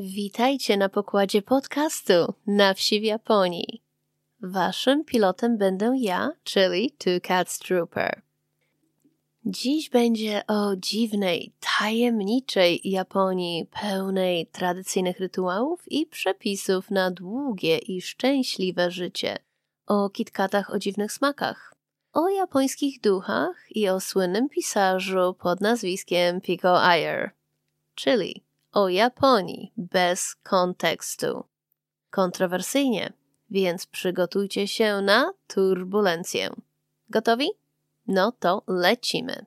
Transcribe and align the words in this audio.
Witajcie 0.00 0.76
na 0.76 0.88
pokładzie 0.88 1.42
podcastu 1.42 2.34
Na 2.46 2.74
wsi 2.74 3.00
w 3.00 3.04
Japonii. 3.04 3.82
Waszym 4.42 5.04
pilotem 5.04 5.58
będę 5.58 5.94
ja, 5.98 6.30
czyli 6.44 6.90
Two 6.90 7.20
Cats 7.22 7.58
Trooper. 7.58 8.22
Dziś 9.44 9.90
będzie 9.90 10.42
o 10.46 10.76
dziwnej, 10.76 11.52
tajemniczej 11.78 12.80
Japonii, 12.84 13.66
pełnej 13.80 14.46
tradycyjnych 14.46 15.20
rytuałów 15.20 15.92
i 15.92 16.06
przepisów 16.06 16.90
na 16.90 17.10
długie 17.10 17.78
i 17.78 18.02
szczęśliwe 18.02 18.90
życie. 18.90 19.36
O 19.86 20.10
kitkatach 20.10 20.74
o 20.74 20.78
dziwnych 20.78 21.12
smakach. 21.12 21.74
O 22.12 22.28
japońskich 22.28 23.00
duchach 23.00 23.66
i 23.70 23.88
o 23.88 24.00
słynnym 24.00 24.48
pisarzu 24.48 25.34
pod 25.38 25.60
nazwiskiem 25.60 26.40
Pico 26.40 26.82
Iyer. 26.82 27.30
Czyli 27.94 28.47
o 28.78 28.88
Japonii 28.88 29.72
bez 29.76 30.34
kontekstu. 30.42 31.44
Kontrowersyjnie, 32.10 33.12
więc 33.50 33.86
przygotujcie 33.86 34.68
się 34.68 35.00
na 35.02 35.32
turbulencję. 35.46 36.50
Gotowi? 37.10 37.48
No 38.06 38.32
to 38.32 38.62
lecimy. 38.66 39.46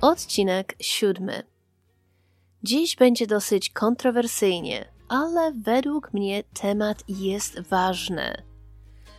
Odcinek 0.00 0.76
siódmy. 0.80 1.51
Dziś 2.64 2.96
będzie 2.96 3.26
dosyć 3.26 3.70
kontrowersyjnie, 3.70 4.88
ale 5.08 5.52
według 5.52 6.12
mnie 6.12 6.42
temat 6.60 7.04
jest 7.08 7.60
ważny. 7.60 8.42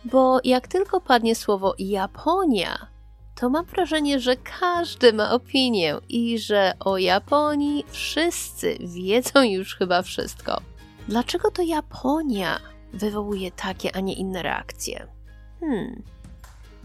Bo 0.04 0.40
jak 0.44 0.68
tylko 0.68 1.00
padnie 1.00 1.34
słowo 1.34 1.74
Japonia, 1.78 2.86
to 3.34 3.50
mam 3.50 3.64
wrażenie, 3.64 4.20
że 4.20 4.36
każdy 4.60 5.12
ma 5.12 5.32
opinię 5.32 5.96
i 6.08 6.38
że 6.38 6.72
o 6.80 6.98
Japonii 6.98 7.84
wszyscy 7.88 8.76
wiedzą 8.80 9.42
już 9.42 9.76
chyba 9.76 10.02
wszystko. 10.02 10.60
Dlaczego 11.08 11.50
to 11.50 11.62
Japonia 11.62 12.60
wywołuje 12.92 13.50
takie, 13.50 13.96
a 13.96 14.00
nie 14.00 14.14
inne 14.14 14.42
reakcje? 14.42 15.06
Hmm. 15.60 16.02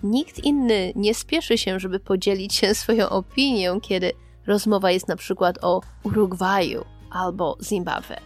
Nikt 0.04 0.40
inny 0.40 0.94
nie 0.96 1.16
spieszy 1.16 1.58
się, 1.58 1.80
żeby 1.80 2.00
podzielić 2.00 2.56
się 2.56 2.76
swoją 2.76 3.10
opinią, 3.10 3.82
kiedy 3.82 4.12
rozmowa 4.50 4.92
jest 4.92 5.08
na 5.08 5.16
przykład 5.16 5.58
o 5.61 5.81
Urugwaju 6.03 6.86
albo 7.11 7.58
Zimbabwe. 7.61 8.19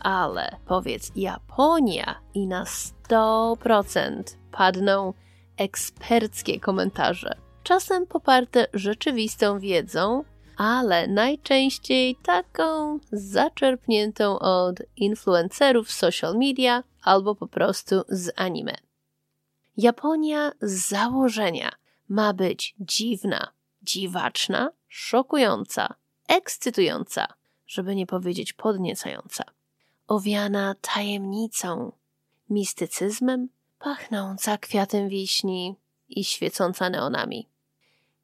Ale 0.00 0.56
powiedz 0.66 1.12
Japonia 1.16 2.20
i 2.34 2.46
na 2.46 2.64
100% 2.64 4.22
padną 4.52 5.12
eksperckie 5.56 6.60
komentarze, 6.60 7.34
czasem 7.62 8.06
poparte 8.06 8.66
rzeczywistą 8.74 9.58
wiedzą, 9.58 10.24
ale 10.56 11.06
najczęściej 11.06 12.16
taką 12.16 12.98
zaczerpniętą 13.12 14.38
od 14.38 14.82
influencerów 14.96 15.92
social 15.92 16.36
media 16.38 16.82
albo 17.02 17.34
po 17.34 17.46
prostu 17.46 18.02
z 18.08 18.32
anime. 18.36 18.74
Japonia 19.76 20.52
z 20.60 20.88
założenia 20.88 21.70
ma 22.08 22.32
być 22.32 22.74
dziwna, 22.80 23.52
dziwaczna, 23.88 24.70
szokująca, 24.88 25.94
ekscytująca, 26.28 27.26
żeby 27.66 27.94
nie 27.96 28.06
powiedzieć 28.06 28.52
podniecająca, 28.52 29.44
owiana 30.08 30.74
tajemnicą, 30.80 31.92
mistycyzmem, 32.50 33.48
pachnąca 33.78 34.58
kwiatem 34.58 35.08
wiśni 35.08 35.76
i 36.08 36.24
świecąca 36.24 36.90
neonami, 36.90 37.46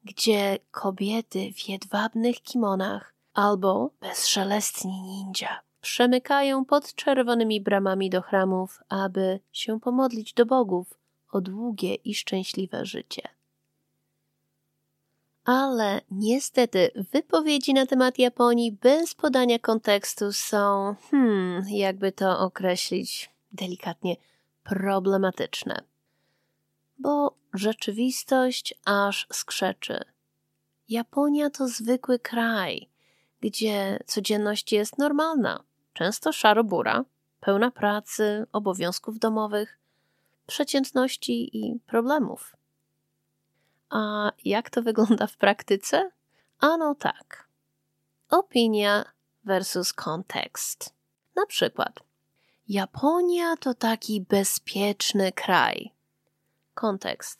gdzie 0.03 0.59
kobiety 0.71 1.53
w 1.53 1.69
jedwabnych 1.69 2.41
kimonach 2.41 3.13
albo 3.33 3.89
bezszelestni 4.01 5.01
ninja 5.01 5.61
przemykają 5.81 6.65
pod 6.65 6.95
czerwonymi 6.95 7.61
bramami 7.61 8.09
do 8.09 8.21
chramów, 8.21 8.79
aby 8.89 9.39
się 9.51 9.79
pomodlić 9.79 10.33
do 10.33 10.45
bogów 10.45 10.93
o 11.31 11.41
długie 11.41 11.95
i 11.95 12.15
szczęśliwe 12.15 12.85
życie. 12.85 13.34
Ale 15.45 16.01
niestety 16.11 16.91
wypowiedzi 17.13 17.73
na 17.73 17.85
temat 17.85 18.19
Japonii 18.19 18.71
bez 18.71 19.15
podania 19.15 19.59
kontekstu 19.59 20.33
są, 20.33 20.95
hmm, 21.11 21.65
jakby 21.69 22.11
to 22.11 22.39
określić 22.39 23.29
delikatnie, 23.51 24.15
problematyczne. 24.63 25.81
Bo 26.99 27.35
rzeczywistość 27.53 28.73
aż 28.85 29.27
skrzeczy. 29.33 29.99
Japonia 30.89 31.49
to 31.49 31.67
zwykły 31.67 32.19
kraj, 32.19 32.89
gdzie 33.41 33.99
codzienność 34.05 34.71
jest 34.71 34.97
normalna, 34.97 35.63
często 35.93 36.33
szarobura, 36.33 37.05
pełna 37.39 37.71
pracy, 37.71 38.45
obowiązków 38.51 39.19
domowych, 39.19 39.79
przeciętności 40.47 41.57
i 41.57 41.79
problemów. 41.79 42.54
A 43.95 44.31
jak 44.45 44.69
to 44.69 44.81
wygląda 44.81 45.27
w 45.27 45.37
praktyce? 45.37 46.11
Ano 46.59 46.95
tak. 46.95 47.49
Opinia 48.29 49.05
versus 49.43 49.93
kontekst. 49.93 50.93
Na 51.35 51.45
przykład, 51.45 51.99
Japonia 52.67 53.57
to 53.57 53.73
taki 53.73 54.21
bezpieczny 54.21 55.31
kraj. 55.31 55.91
Kontekst. 56.73 57.39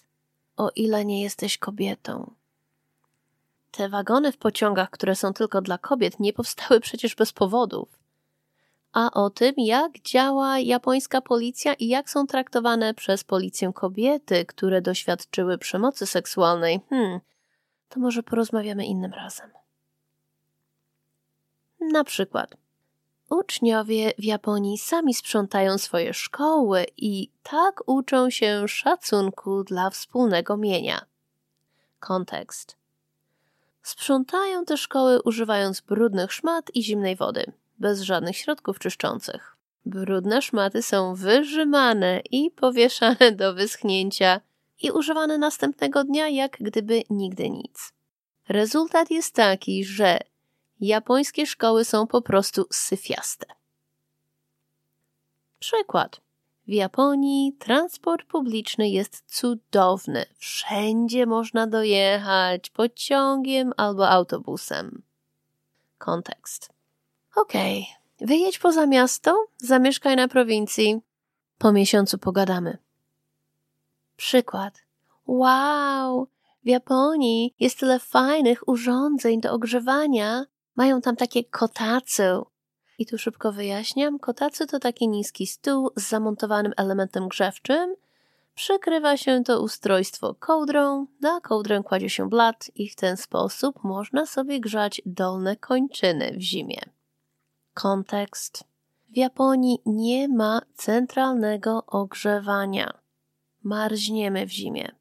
O 0.58 0.72
ile 0.76 1.06
nie 1.06 1.22
jesteś 1.22 1.58
kobietą. 1.58 2.34
Te 3.72 3.90
wagony 3.90 4.32
w 4.32 4.38
pociągach, 4.38 4.90
które 4.90 5.16
są 5.16 5.34
tylko 5.34 5.62
dla 5.62 5.78
kobiet, 5.78 6.20
nie 6.20 6.34
powstały 6.34 6.80
przecież 6.80 7.16
bez 7.16 7.34
powodów 7.34 8.00
a 8.95 9.11
o 9.11 9.29
tym, 9.29 9.53
jak 9.57 10.00
działa 10.00 10.59
japońska 10.59 11.22
policja 11.22 11.73
i 11.73 11.88
jak 11.88 12.09
są 12.09 12.28
traktowane 12.28 12.94
przez 12.94 13.23
policję 13.23 13.72
kobiety, 13.73 14.45
które 14.45 14.81
doświadczyły 14.81 15.57
przemocy 15.57 16.06
seksualnej, 16.06 16.81
hmm, 16.89 17.19
to 17.89 18.00
może 18.00 18.23
porozmawiamy 18.23 18.85
innym 18.85 19.13
razem. 19.13 19.50
Na 21.79 22.03
przykład, 22.03 22.56
uczniowie 23.29 24.13
w 24.17 24.23
Japonii 24.23 24.78
sami 24.78 25.13
sprzątają 25.13 25.77
swoje 25.77 26.13
szkoły 26.13 26.85
i 26.97 27.29
tak 27.44 27.81
uczą 27.85 28.29
się 28.29 28.67
szacunku 28.67 29.63
dla 29.63 29.89
wspólnego 29.89 30.57
mienia. 30.57 31.06
Kontekst. 32.00 32.75
Sprzątają 33.81 34.66
te 34.66 34.77
szkoły 34.77 35.22
używając 35.22 35.81
brudnych 35.81 36.33
szmat 36.33 36.75
i 36.75 36.83
zimnej 36.83 37.16
wody 37.16 37.53
bez 37.80 38.02
żadnych 38.02 38.38
środków 38.38 38.80
czyszczących. 38.80 39.58
Brudne 39.86 40.41
szmaty 40.41 40.81
są 40.81 41.16
wyrzymane 41.16 42.22
i 42.31 42.52
powieszane 42.52 43.31
do 43.31 43.53
wyschnięcia 43.53 44.41
i 44.81 44.91
używane 44.91 45.38
następnego 45.38 46.03
dnia, 46.03 46.30
jak 46.30 46.58
gdyby 46.59 47.03
nigdy 47.09 47.50
nic. 47.50 47.94
Rezultat 48.50 49.12
jest 49.12 49.36
taki, 49.36 49.86
że 49.86 50.19
japońskie 50.80 51.46
szkoły 51.46 51.86
są 51.86 52.08
po 52.08 52.22
prostu 52.22 52.66
syfiaste. 52.72 53.46
Przykład. 55.59 56.22
W 56.68 56.72
Japonii 56.72 57.53
transport 57.53 58.28
publiczny 58.28 58.90
jest 58.90 59.24
cudowny. 59.28 60.25
Wszędzie 60.38 61.25
można 61.25 61.68
dojechać 61.68 62.69
pociągiem 62.69 63.74
albo 63.78 64.09
autobusem. 64.09 65.02
Kontekst. 65.97 66.75
Okej, 67.35 67.88
okay. 68.16 68.28
wyjedź 68.28 68.59
poza 68.59 68.86
miasto, 68.86 69.45
zamieszkaj 69.57 70.15
na 70.15 70.27
prowincji. 70.27 71.01
Po 71.57 71.71
miesiącu 71.71 72.18
pogadamy. 72.18 72.77
Przykład. 74.18 74.81
Wow, 75.27 76.27
w 76.63 76.68
Japonii 76.68 77.54
jest 77.60 77.80
tyle 77.80 78.00
fajnych 78.00 78.68
urządzeń 78.68 79.42
do 79.42 79.54
ogrzewania. 79.54 80.45
Mają 80.75 81.01
tam 81.01 81.15
takie 81.15 81.44
kotacy. 81.44 82.24
I 83.00 83.06
tu 83.06 83.18
szybko 83.18 83.51
wyjaśniam. 83.51 84.19
Kotacy 84.19 84.68
to 84.68 84.80
taki 84.80 85.07
niski 85.07 85.48
stół 85.48 85.92
z 85.95 86.10
zamontowanym 86.10 86.74
elementem 86.77 87.27
grzewczym. 87.27 87.95
Przykrywa 88.56 89.18
się 89.18 89.44
to 89.44 89.62
ustrojstwo 89.62 90.36
kołdrą, 90.39 91.07
na 91.21 91.42
kołdrę 91.42 91.81
kładzie 91.83 92.10
się 92.10 92.30
blat 92.30 92.71
i 92.75 92.89
w 92.89 92.95
ten 92.95 93.18
sposób 93.18 93.83
można 93.83 94.25
sobie 94.25 94.60
grzać 94.60 95.01
dolne 95.06 95.56
kończyny 95.56 96.31
w 96.38 96.42
zimie. 96.42 96.80
Kontekst. 97.75 98.63
W 99.10 99.18
Japonii 99.18 99.80
nie 99.86 100.27
ma 100.27 100.62
centralnego 100.75 101.86
ogrzewania. 101.86 102.94
Marzniemy 103.63 104.45
w 104.45 104.50
zimie. 104.50 104.92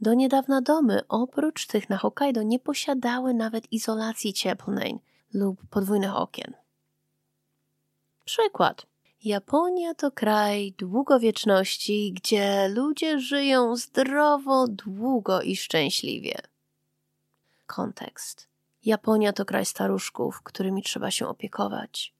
Do 0.00 0.14
niedawna 0.14 0.62
domy, 0.62 1.00
oprócz 1.08 1.66
tych 1.66 1.90
na 1.90 1.96
Hokkaido, 1.96 2.42
nie 2.42 2.58
posiadały 2.58 3.34
nawet 3.34 3.72
izolacji 3.72 4.32
cieplnej 4.32 4.98
lub 5.34 5.66
podwójnych 5.70 6.16
okien. 6.16 6.54
Przykład. 8.24 8.86
Japonia 9.24 9.94
to 9.94 10.10
kraj 10.10 10.74
długowieczności, 10.78 12.12
gdzie 12.12 12.68
ludzie 12.68 13.18
żyją 13.18 13.76
zdrowo, 13.76 14.68
długo 14.68 15.42
i 15.42 15.56
szczęśliwie. 15.56 16.34
Kontekst. 17.66 18.49
Japonia 18.84 19.32
to 19.32 19.44
kraj 19.44 19.66
staruszków, 19.66 20.42
którymi 20.42 20.82
trzeba 20.82 21.10
się 21.10 21.28
opiekować. 21.28 22.14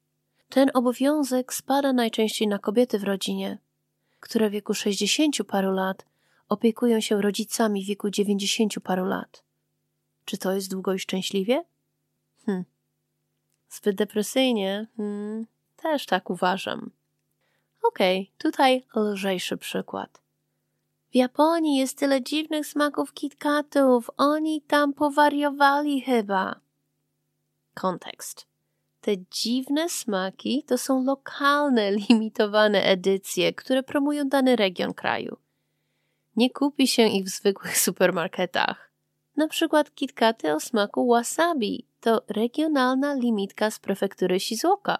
Ten 0.48 0.70
obowiązek 0.74 1.54
spada 1.54 1.92
najczęściej 1.92 2.48
na 2.48 2.58
kobiety 2.58 2.98
w 2.98 3.04
rodzinie, 3.04 3.58
które 4.20 4.48
w 4.48 4.52
wieku 4.52 4.74
60 4.74 5.36
paru 5.46 5.72
lat 5.72 6.06
opiekują 6.48 7.00
się 7.00 7.22
rodzicami 7.22 7.84
w 7.84 7.86
wieku 7.86 8.10
90 8.10 8.74
paru 8.82 9.04
lat. 9.04 9.42
Czy 10.24 10.38
to 10.38 10.52
jest 10.52 10.70
długo 10.70 10.94
i 10.94 10.98
szczęśliwie? 10.98 11.64
Hm. 12.46 12.64
Zbyt 13.68 13.96
depresyjnie? 13.96 14.86
Hmm. 14.96 15.46
Też 15.76 16.06
tak 16.06 16.30
uważam. 16.30 16.90
Okej, 17.82 18.20
okay, 18.20 18.38
tutaj 18.38 18.84
lżejszy 18.96 19.56
przykład. 19.56 20.20
W 21.10 21.14
Japonii 21.14 21.78
jest 21.78 21.98
tyle 21.98 22.22
dziwnych 22.22 22.66
smaków 22.66 23.12
kitkatów. 23.12 24.10
Oni 24.16 24.62
tam 24.62 24.92
powariowali 24.92 26.00
chyba. 26.00 26.60
Kontekst. 27.74 28.46
Te 29.00 29.12
dziwne 29.30 29.88
smaki 29.88 30.64
to 30.66 30.78
są 30.78 31.04
lokalne, 31.04 31.92
limitowane 32.08 32.82
edycje, 32.82 33.52
które 33.52 33.82
promują 33.82 34.28
dany 34.28 34.56
region 34.56 34.94
kraju. 34.94 35.36
Nie 36.36 36.50
kupi 36.50 36.86
się 36.86 37.02
ich 37.02 37.24
w 37.24 37.28
zwykłych 37.28 37.78
supermarketach. 37.86 38.90
Na 39.36 39.48
przykład 39.48 39.94
kitkaty 39.94 40.54
o 40.54 40.60
smaku 40.60 41.08
wasabi 41.08 41.86
to 42.00 42.22
regionalna 42.28 43.14
limitka 43.14 43.70
z 43.70 43.78
prefektury 43.78 44.40
Shizuoka. 44.40 44.98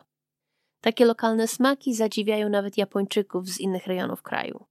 Takie 0.81 1.05
lokalne 1.05 1.49
smaki 1.49 1.95
zadziwiają 1.95 2.49
nawet 2.49 2.79
Japończyków 2.79 3.49
z 3.49 3.61
innych 3.61 3.87
rejonów 3.87 4.23
kraju. 4.23 4.65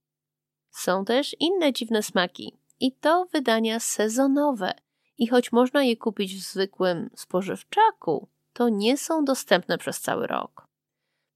Są 0.70 1.04
też 1.04 1.36
inne 1.40 1.72
dziwne 1.72 2.02
smaki 2.02 2.58
i 2.80 2.92
to 2.92 3.26
wydania 3.32 3.80
sezonowe. 3.80 4.72
I 5.18 5.26
choć 5.26 5.52
można 5.52 5.82
je 5.82 5.96
kupić 5.96 6.34
w 6.36 6.48
zwykłym 6.52 7.10
spożywczaku, 7.16 8.28
to 8.52 8.68
nie 8.68 8.96
są 8.96 9.24
dostępne 9.24 9.78
przez 9.78 10.00
cały 10.00 10.26
rok. 10.26 10.66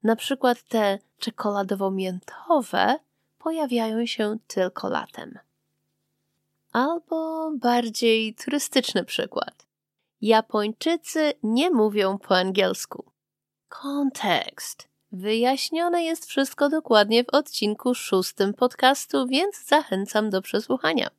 Na 0.03 0.17
przykład 0.17 0.63
te 0.63 0.99
czekoladowo-miętowe 1.21 2.99
pojawiają 3.39 4.07
się 4.07 4.37
tylko 4.47 4.89
latem. 4.89 5.39
Albo 6.73 7.51
bardziej 7.57 8.35
turystyczny 8.35 9.05
przykład. 9.05 9.67
Japończycy 10.21 11.33
nie 11.43 11.71
mówią 11.71 12.19
po 12.19 12.37
angielsku. 12.37 13.05
Kontekst. 13.69 14.94
Wyjaśnione 15.15 16.05
jest 16.05 16.27
wszystko 16.27 16.69
dokładnie 16.69 17.25
w 17.25 17.29
odcinku 17.29 17.95
szóstym 17.95 18.55
podcastu, 18.55 19.27
więc 19.27 19.67
zachęcam 19.67 20.31
do 20.31 20.43
przesłuchania. 20.43 21.11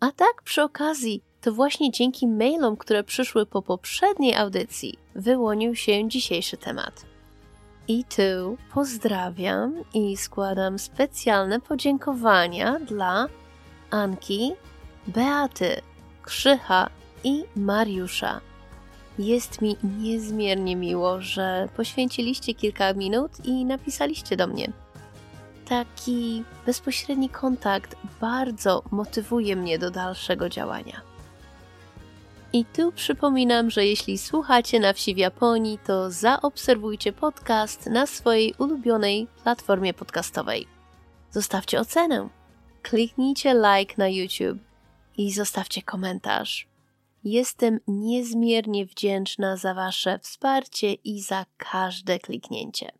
A 0.00 0.12
tak 0.12 0.42
przy 0.44 0.62
okazji, 0.62 1.22
to 1.40 1.52
właśnie 1.52 1.90
dzięki 1.90 2.28
mailom, 2.28 2.76
które 2.76 3.04
przyszły 3.04 3.46
po 3.46 3.62
poprzedniej 3.62 4.34
audycji, 4.34 4.98
wyłonił 5.14 5.74
się 5.74 6.08
dzisiejszy 6.08 6.56
temat. 6.56 7.06
I 7.88 8.04
tu 8.04 8.56
pozdrawiam 8.74 9.84
i 9.94 10.16
składam 10.16 10.78
specjalne 10.78 11.60
podziękowania 11.60 12.78
dla 12.78 13.26
Anki, 13.90 14.52
Beaty, 15.06 15.80
Krzycha 16.22 16.90
i 17.24 17.44
Mariusza 17.56 18.40
jest 19.18 19.60
mi 19.62 19.76
niezmiernie 19.98 20.76
miło, 20.76 21.20
że 21.20 21.68
poświęciliście 21.76 22.54
kilka 22.54 22.94
minut 22.94 23.30
i 23.44 23.64
napisaliście 23.64 24.36
do 24.36 24.46
mnie. 24.46 24.72
Taki 25.68 26.44
bezpośredni 26.66 27.28
kontakt 27.28 27.96
bardzo 28.20 28.82
motywuje 28.90 29.56
mnie 29.56 29.78
do 29.78 29.90
dalszego 29.90 30.48
działania. 30.48 31.00
I 32.52 32.64
tu 32.64 32.92
przypominam, 32.92 33.70
że 33.70 33.86
jeśli 33.86 34.18
słuchacie 34.18 34.80
na 34.80 34.92
wsi 34.92 35.14
w 35.14 35.18
Japonii, 35.18 35.78
to 35.86 36.10
zaobserwujcie 36.10 37.12
podcast 37.12 37.86
na 37.86 38.06
swojej 38.06 38.54
ulubionej 38.58 39.26
platformie 39.42 39.94
podcastowej. 39.94 40.66
Zostawcie 41.30 41.80
ocenę, 41.80 42.28
kliknijcie 42.82 43.54
like 43.54 43.94
na 43.98 44.08
YouTube 44.08 44.58
i 45.16 45.32
zostawcie 45.32 45.82
komentarz. 45.82 46.73
Jestem 47.24 47.80
niezmiernie 47.86 48.86
wdzięczna 48.86 49.56
za 49.56 49.74
Wasze 49.74 50.18
wsparcie 50.18 50.92
i 50.92 51.20
za 51.20 51.46
każde 51.56 52.18
kliknięcie. 52.18 52.92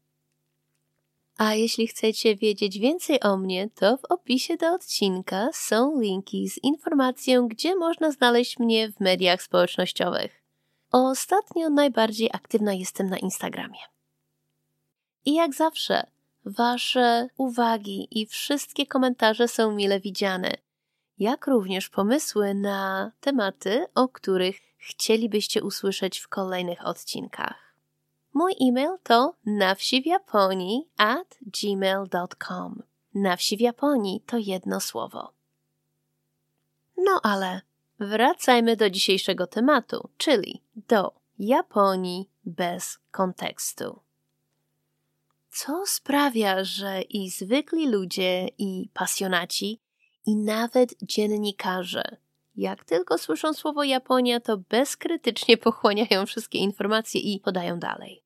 A 1.37 1.55
jeśli 1.55 1.87
chcecie 1.87 2.37
wiedzieć 2.37 2.79
więcej 2.79 3.21
o 3.21 3.37
mnie, 3.37 3.71
to 3.75 3.97
w 3.97 4.05
opisie 4.05 4.57
do 4.57 4.75
odcinka 4.75 5.49
są 5.53 6.01
linki 6.01 6.49
z 6.49 6.59
informacją, 6.63 7.49
gdzie 7.49 7.77
można 7.77 8.11
znaleźć 8.11 8.59
mnie 8.59 8.93
w 8.93 9.01
mediach 9.01 9.43
społecznościowych. 9.43 10.43
Ostatnio 10.93 11.71
najbardziej 11.71 12.31
aktywna 12.33 12.73
jestem 12.73 13.11
na 13.11 13.19
Instagramie. 13.19 13.81
I 15.25 15.35
jak 15.35 15.55
zawsze, 15.55 16.07
Wasze 16.45 17.29
uwagi 17.37 18.09
i 18.11 18.27
wszystkie 18.27 18.87
komentarze 18.87 19.49
są 19.49 19.73
mile 19.73 20.01
widziane 20.01 20.64
jak 21.19 21.47
również 21.47 21.89
pomysły 21.89 22.55
na 22.55 23.13
tematy, 23.21 23.87
o 23.95 24.09
których 24.09 24.57
chcielibyście 24.79 25.63
usłyszeć 25.63 26.19
w 26.19 26.29
kolejnych 26.29 26.87
odcinkach. 26.87 27.75
Mój 28.35 28.55
e-mail 28.69 28.91
to 29.03 29.35
nawsiwjaponii 29.47 30.89
at 30.97 31.39
gmail.com. 31.41 32.83
Na 33.15 33.37
wsi 33.37 33.57
w 33.57 33.61
Japonii 33.61 34.21
to 34.27 34.37
jedno 34.39 34.81
słowo. 34.81 35.33
No 36.97 37.21
ale 37.23 37.61
wracajmy 38.01 38.77
do 38.77 38.91
dzisiejszego 38.91 39.47
tematu, 39.47 40.09
czyli 40.17 40.63
do 40.89 41.13
Japonii 41.39 42.29
bez 42.45 42.99
kontekstu. 43.11 44.01
Co 45.51 45.87
sprawia, 45.87 46.65
że 46.65 47.03
i 47.03 47.31
zwykli 47.31 47.89
ludzie, 47.89 48.49
i 48.59 48.89
pasjonaci 48.95 49.81
i 50.27 50.37
nawet 50.37 50.95
dziennikarze. 51.03 52.17
Jak 52.57 52.85
tylko 52.85 53.19
słyszą 53.19 53.55
słowo 53.55 53.85
Japonia, 53.85 54.41
to 54.41 54.57
bezkrytycznie 54.57 55.57
pochłaniają 55.57 56.27
wszystkie 56.27 56.59
informacje 56.59 57.21
i 57.21 57.41
podają 57.41 57.79
dalej. 57.79 58.23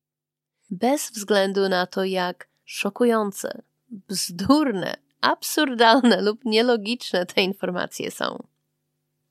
Bez 0.69 1.11
względu 1.11 1.69
na 1.69 1.87
to, 1.87 2.03
jak 2.03 2.47
szokujące, 2.65 3.61
bzdurne, 3.89 4.95
absurdalne 5.21 6.21
lub 6.21 6.45
nielogiczne 6.45 7.25
te 7.25 7.41
informacje 7.41 8.11
są. 8.11 8.43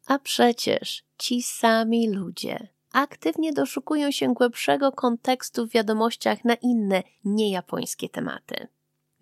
A 0.06 0.18
przecież 0.18 1.02
ci 1.18 1.42
sami 1.42 2.10
ludzie 2.10 2.68
aktywnie 2.92 3.52
doszukują 3.52 4.10
się 4.10 4.34
głębszego 4.34 4.92
kontekstu 4.92 5.66
w 5.66 5.70
wiadomościach 5.70 6.44
na 6.44 6.54
inne, 6.54 7.02
niejapońskie 7.24 8.08
tematy. 8.08 8.68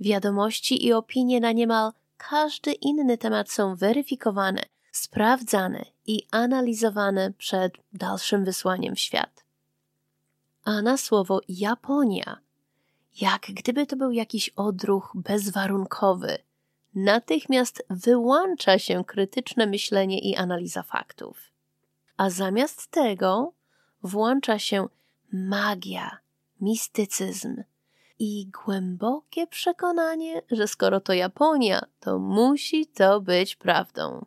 Wiadomości 0.01 0.87
i 0.87 0.93
opinie 0.93 1.41
na 1.41 1.53
niemal 1.53 1.93
każdy 2.17 2.73
inny 2.73 3.19
temat 3.19 3.51
są 3.51 3.77
weryfikowane, 3.77 4.63
sprawdzane 4.93 5.85
i 6.07 6.27
analizowane 6.31 7.33
przed 7.33 7.73
dalszym 7.93 8.45
wysłaniem 8.45 8.95
w 8.95 9.01
świat. 9.01 9.45
A 10.65 10.83
na 10.83 10.97
słowo 10.97 11.41
Japonia, 11.49 12.39
jak 13.21 13.41
gdyby 13.49 13.87
to 13.87 13.97
był 13.97 14.11
jakiś 14.11 14.49
odruch 14.49 15.13
bezwarunkowy, 15.15 16.39
natychmiast 16.95 17.87
wyłącza 17.91 18.79
się 18.79 19.05
krytyczne 19.05 19.67
myślenie 19.67 20.19
i 20.19 20.37
analiza 20.37 20.83
faktów. 20.83 21.41
A 22.17 22.31
zamiast 22.31 22.87
tego 22.91 23.53
włącza 24.03 24.59
się 24.59 24.89
magia, 25.33 26.19
mistycyzm, 26.61 27.63
i 28.19 28.47
głębokie 28.65 29.47
przekonanie, 29.47 30.43
że 30.51 30.69
skoro 30.69 31.01
to 31.01 31.13
Japonia, 31.13 31.81
to 32.01 32.19
musi 32.19 32.87
to 32.87 33.21
być 33.21 33.57
prawdą. 33.57 34.27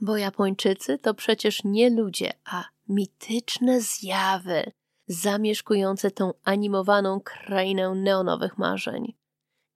Bo 0.00 0.16
Japończycy 0.16 0.98
to 0.98 1.14
przecież 1.14 1.64
nie 1.64 1.90
ludzie, 1.90 2.32
a 2.44 2.64
mityczne 2.88 3.80
zjawy 3.80 4.72
zamieszkujące 5.06 6.10
tą 6.10 6.32
animowaną 6.44 7.20
krainę 7.20 7.94
neonowych 7.94 8.58
marzeń. 8.58 9.14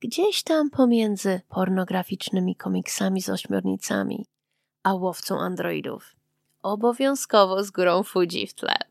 Gdzieś 0.00 0.42
tam 0.42 0.70
pomiędzy 0.70 1.40
pornograficznymi 1.48 2.56
komiksami 2.56 3.22
z 3.22 3.28
ośmiornicami 3.28 4.26
a 4.82 4.94
łowcą 4.94 5.40
androidów. 5.40 6.16
Obowiązkowo 6.62 7.64
z 7.64 7.70
górą 7.70 8.02
Fuji 8.02 8.46
w 8.46 8.54
tle. 8.54 8.87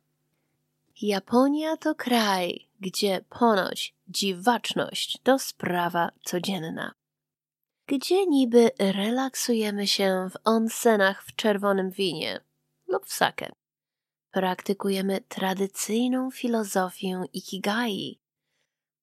Japonia 1.01 1.77
to 1.77 1.95
kraj, 1.95 2.69
gdzie 2.79 3.21
ponoć 3.29 3.95
dziwaczność 4.07 5.17
to 5.23 5.39
sprawa 5.39 6.11
codzienna. 6.25 6.93
Gdzie 7.87 8.25
niby 8.25 8.71
relaksujemy 8.79 9.87
się 9.87 10.29
w 10.31 10.37
onsenach 10.43 11.23
w 11.23 11.35
czerwonym 11.35 11.91
winie 11.91 12.39
lub 12.87 13.05
w 13.05 13.13
sake. 13.13 13.51
praktykujemy 14.31 15.21
tradycyjną 15.21 16.31
filozofię 16.31 17.23
Ikigai, 17.33 18.19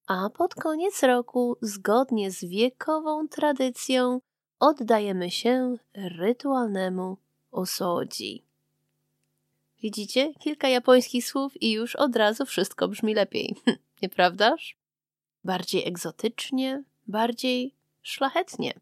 a 0.06 0.30
pod 0.30 0.54
koniec 0.54 1.02
roku, 1.02 1.56
zgodnie 1.62 2.30
z 2.30 2.44
wiekową 2.44 3.28
tradycją, 3.28 4.20
oddajemy 4.60 5.30
się 5.30 5.76
rytualnemu 5.94 7.16
osodzi. 7.50 8.43
Widzicie? 9.84 10.34
Kilka 10.34 10.68
japońskich 10.68 11.26
słów 11.26 11.62
i 11.62 11.72
już 11.72 11.96
od 11.96 12.16
razu 12.16 12.46
wszystko 12.46 12.88
brzmi 12.88 13.14
lepiej, 13.14 13.56
nieprawdaż? 14.02 14.76
Bardziej 15.44 15.88
egzotycznie, 15.88 16.82
bardziej 17.06 17.74
szlachetnie. 18.02 18.80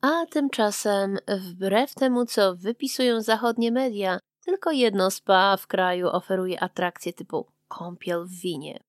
A 0.00 0.26
tymczasem, 0.30 1.18
wbrew 1.28 1.94
temu, 1.94 2.26
co 2.26 2.56
wypisują 2.56 3.22
zachodnie 3.22 3.72
media, 3.72 4.18
tylko 4.44 4.70
jedno 4.70 5.10
spa 5.10 5.56
w 5.56 5.66
kraju 5.66 6.08
oferuje 6.08 6.60
atrakcje 6.62 7.12
typu 7.12 7.46
kąpiel 7.68 8.26
w 8.26 8.40
winie. 8.40 8.80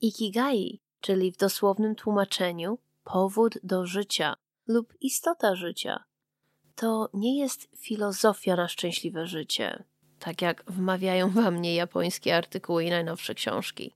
Ikigai, 0.00 0.80
czyli 1.00 1.32
w 1.32 1.36
dosłownym 1.36 1.94
tłumaczeniu 1.94 2.78
powód 3.04 3.58
do 3.62 3.86
życia 3.86 4.34
lub 4.66 4.94
istota 5.00 5.56
życia, 5.56 6.04
to 6.74 7.08
nie 7.14 7.38
jest 7.38 7.68
filozofia 7.76 8.56
na 8.56 8.68
szczęśliwe 8.68 9.26
życie, 9.26 9.84
tak 10.18 10.42
jak 10.42 10.64
wmawiają 10.66 11.30
wam 11.30 11.54
mnie 11.54 11.74
japońskie 11.74 12.36
artykuły 12.36 12.84
i 12.84 12.90
najnowsze 12.90 13.34
książki. 13.34 13.94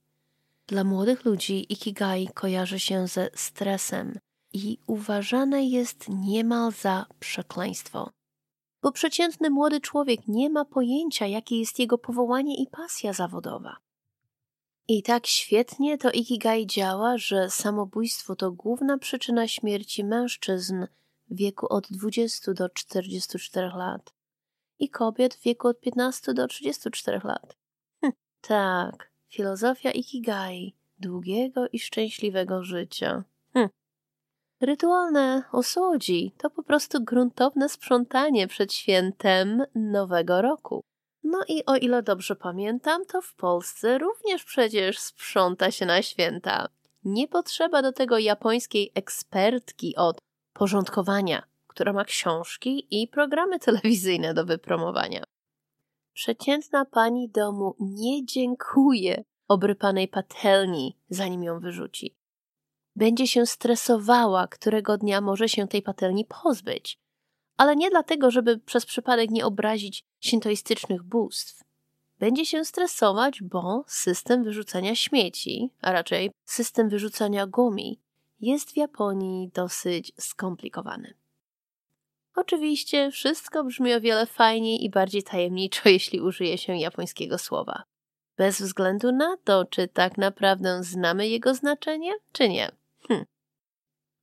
Dla 0.66 0.84
młodych 0.84 1.24
ludzi 1.24 1.72
ikigai 1.72 2.28
kojarzy 2.34 2.80
się 2.80 3.06
ze 3.06 3.30
stresem 3.34 4.18
i 4.52 4.78
uważane 4.86 5.64
jest 5.64 6.08
niemal 6.08 6.72
za 6.72 7.06
przekleństwo. 7.20 8.10
Bo 8.82 8.92
przeciętny 8.92 9.50
młody 9.50 9.80
człowiek 9.80 10.20
nie 10.28 10.50
ma 10.50 10.64
pojęcia, 10.64 11.26
jakie 11.26 11.58
jest 11.58 11.78
jego 11.78 11.98
powołanie 11.98 12.62
i 12.62 12.66
pasja 12.66 13.12
zawodowa. 13.12 13.76
I 14.88 15.02
tak 15.02 15.26
świetnie 15.26 15.98
to 15.98 16.10
Ikigai 16.10 16.66
działa, 16.66 17.18
że 17.18 17.50
samobójstwo 17.50 18.36
to 18.36 18.52
główna 18.52 18.98
przyczyna 18.98 19.48
śmierci 19.48 20.04
mężczyzn 20.04 20.86
w 21.30 21.36
wieku 21.36 21.66
od 21.72 21.86
20 21.90 22.52
do 22.52 22.68
44 22.68 23.68
lat 23.68 24.14
i 24.78 24.88
kobiet 24.88 25.34
w 25.34 25.42
wieku 25.42 25.68
od 25.68 25.80
15 25.80 26.34
do 26.34 26.48
34 26.48 27.20
lat. 27.24 27.56
Tak, 28.40 29.10
filozofia 29.28 29.90
Ikigai, 29.90 30.74
długiego 30.98 31.68
i 31.72 31.78
szczęśliwego 31.78 32.62
życia. 32.62 33.24
Rytualne 34.60 35.42
osłodzi 35.52 36.32
to 36.38 36.50
po 36.50 36.62
prostu 36.62 37.04
gruntowne 37.04 37.68
sprzątanie 37.68 38.48
przed 38.48 38.72
świętem 38.72 39.64
Nowego 39.74 40.42
Roku. 40.42 40.84
No 41.24 41.40
i 41.48 41.64
o 41.64 41.76
ile 41.76 42.02
dobrze 42.02 42.36
pamiętam, 42.36 43.06
to 43.06 43.22
w 43.22 43.34
Polsce 43.34 43.98
również 43.98 44.44
przecież 44.44 44.98
sprząta 44.98 45.70
się 45.70 45.86
na 45.86 46.02
święta. 46.02 46.68
Nie 47.04 47.28
potrzeba 47.28 47.82
do 47.82 47.92
tego 47.92 48.18
japońskiej 48.18 48.92
ekspertki 48.94 49.96
od 49.96 50.18
porządkowania, 50.58 51.42
która 51.66 51.92
ma 51.92 52.04
książki 52.04 52.86
i 52.90 53.08
programy 53.08 53.58
telewizyjne 53.68 54.34
do 54.34 54.44
wypromowania. 54.44 55.24
Przeciętna 56.12 56.84
pani 56.84 57.28
domu 57.28 57.76
nie 57.80 58.26
dziękuje 58.26 59.24
obrypanej 59.48 60.08
patelni, 60.08 60.98
zanim 61.08 61.42
ją 61.42 61.60
wyrzuci. 61.60 62.16
Będzie 62.96 63.26
się 63.26 63.46
stresowała, 63.46 64.46
którego 64.46 64.98
dnia 64.98 65.20
może 65.20 65.48
się 65.48 65.68
tej 65.68 65.82
patelni 65.82 66.24
pozbyć, 66.42 66.98
ale 67.56 67.76
nie 67.76 67.90
dlatego, 67.90 68.30
żeby 68.30 68.58
przez 68.58 68.86
przypadek 68.86 69.30
nie 69.30 69.46
obrazić 69.46 70.04
sintoistycznych 70.20 71.02
bóstw. 71.02 71.64
Będzie 72.18 72.46
się 72.46 72.64
stresować, 72.64 73.42
bo 73.42 73.84
system 73.86 74.44
wyrzucania 74.44 74.94
śmieci, 74.94 75.70
a 75.80 75.92
raczej 75.92 76.30
system 76.44 76.88
wyrzucania 76.88 77.46
gumi, 77.46 78.00
jest 78.40 78.70
w 78.72 78.76
Japonii 78.76 79.50
dosyć 79.54 80.12
skomplikowany. 80.18 81.14
Oczywiście 82.36 83.10
wszystko 83.10 83.64
brzmi 83.64 83.94
o 83.94 84.00
wiele 84.00 84.26
fajniej 84.26 84.84
i 84.84 84.90
bardziej 84.90 85.22
tajemniczo, 85.22 85.88
jeśli 85.96 86.20
użyje 86.20 86.58
się 86.58 86.76
japońskiego 86.76 87.38
słowa. 87.38 87.84
Bez 88.36 88.62
względu 88.62 89.12
na 89.12 89.36
to, 89.44 89.64
czy 89.64 89.88
tak 89.88 90.18
naprawdę 90.18 90.82
znamy 90.82 91.28
jego 91.28 91.54
znaczenie, 91.54 92.12
czy 92.32 92.48
nie. 92.48 92.70
Hm. 93.08 93.24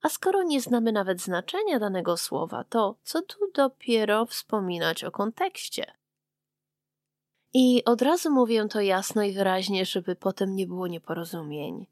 A 0.01 0.10
skoro 0.10 0.43
nie 0.43 0.62
znamy 0.62 0.91
nawet 0.91 1.22
znaczenia 1.22 1.79
danego 1.79 2.17
słowa, 2.17 2.63
to 2.63 2.96
co 3.03 3.22
tu 3.22 3.51
dopiero 3.53 4.25
wspominać 4.25 5.03
o 5.03 5.12
kontekście? 5.12 5.86
I 7.53 7.86
od 7.86 8.01
razu 8.01 8.32
mówię 8.32 8.67
to 8.67 8.82
jasno 8.82 9.24
i 9.24 9.34
wyraźnie, 9.34 9.86
żeby 9.86 10.15
potem 10.15 10.55
nie 10.55 10.67
było 10.67 10.88
nieporozumień. 10.88 11.86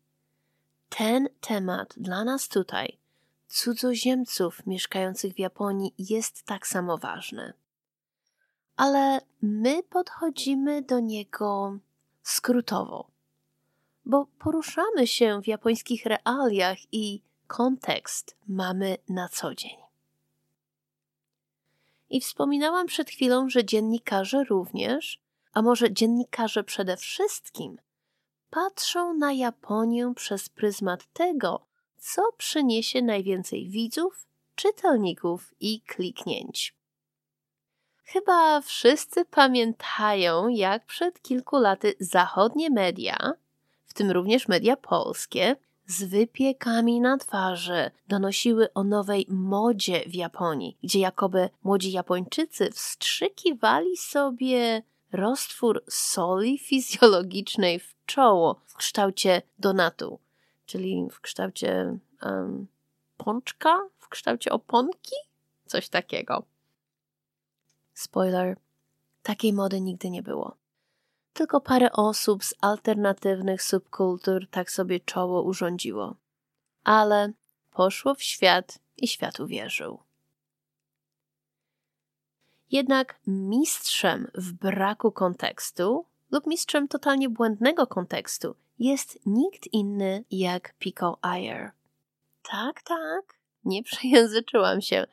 Ten 0.97 1.29
temat 1.41 1.93
dla 1.97 2.23
nas 2.23 2.47
tutaj, 2.47 2.97
cudzoziemców 3.47 4.65
mieszkających 4.65 5.33
w 5.33 5.39
Japonii, 5.39 5.93
jest 5.97 6.43
tak 6.43 6.67
samo 6.67 6.97
ważny. 6.97 7.53
Ale 8.75 9.21
my 9.41 9.83
podchodzimy 9.83 10.81
do 10.81 10.99
niego 10.99 11.77
skrótowo, 12.23 13.07
bo 14.05 14.27
poruszamy 14.39 15.07
się 15.07 15.41
w 15.41 15.47
japońskich 15.47 16.05
realiach 16.05 16.77
i 16.91 17.21
kontekst 17.47 18.35
mamy 18.47 18.97
na 19.09 19.29
co 19.29 19.55
dzień. 19.55 19.77
I 22.09 22.21
wspominałam 22.21 22.87
przed 22.87 23.09
chwilą, 23.09 23.49
że 23.49 23.65
dziennikarze 23.65 24.43
również, 24.43 25.21
a 25.53 25.61
może 25.61 25.93
dziennikarze 25.93 26.63
przede 26.63 26.97
wszystkim, 26.97 27.77
patrzą 28.51 29.13
na 29.13 29.33
Japonię 29.33 30.13
przez 30.15 30.49
pryzmat 30.49 31.13
tego, 31.13 31.65
co 31.97 32.21
przyniesie 32.37 33.01
najwięcej 33.01 33.69
widzów, 33.69 34.27
czytelników 34.55 35.53
i 35.59 35.81
kliknięć. 35.81 36.75
Chyba 38.03 38.61
wszyscy 38.61 39.25
pamiętają, 39.25 40.47
jak 40.47 40.85
przed 40.85 41.21
kilku 41.21 41.57
laty 41.57 41.93
zachodnie 41.99 42.69
media, 42.69 43.33
w 43.85 43.93
tym 43.93 44.11
również 44.11 44.47
media 44.47 44.77
polskie, 44.77 45.55
z 45.87 46.03
wypiekami 46.03 47.01
na 47.01 47.17
twarzy 47.17 47.91
donosiły 48.07 48.73
o 48.73 48.83
nowej 48.83 49.25
modzie 49.29 50.03
w 50.07 50.15
Japonii, 50.15 50.77
gdzie 50.83 50.99
jakoby 50.99 51.49
młodzi 51.63 51.91
Japończycy 51.91 52.71
wstrzykiwali 52.71 53.97
sobie 53.97 54.83
roztwór 55.11 55.83
soli 55.89 56.59
fizjologicznej 56.59 57.79
w 57.79 57.95
czoło 58.11 58.61
w 58.65 58.75
kształcie 58.75 59.41
donatu, 59.59 60.19
czyli 60.65 61.07
w 61.11 61.19
kształcie 61.19 61.97
um, 62.23 62.67
pączka, 63.17 63.79
w 63.97 64.09
kształcie 64.09 64.51
oponki, 64.51 65.15
coś 65.65 65.89
takiego. 65.89 66.43
Spoiler, 67.93 68.57
takiej 69.23 69.53
mody 69.53 69.81
nigdy 69.81 70.09
nie 70.09 70.23
było. 70.23 70.57
Tylko 71.33 71.61
parę 71.61 71.91
osób 71.91 72.43
z 72.43 72.53
alternatywnych 72.61 73.63
subkultur 73.63 74.47
tak 74.47 74.71
sobie 74.71 74.99
czoło 74.99 75.43
urządziło. 75.43 76.15
Ale 76.83 77.33
poszło 77.71 78.15
w 78.15 78.23
świat 78.23 78.79
i 78.97 79.07
świat 79.07 79.39
uwierzył. 79.39 79.99
Jednak 82.71 83.19
mistrzem 83.27 84.31
w 84.35 84.53
braku 84.53 85.11
kontekstu 85.11 86.10
lub 86.31 86.47
mistrzem 86.47 86.87
totalnie 86.87 87.29
błędnego 87.29 87.87
kontekstu 87.87 88.55
jest 88.79 89.19
nikt 89.25 89.73
inny 89.73 90.23
jak 90.31 90.75
Pico 90.79 91.19
Iyer. 91.21 91.71
Tak, 92.51 92.81
tak, 92.81 93.39
nie 93.65 93.83
przejęzyczyłam 93.89 94.81
się. 94.81 95.05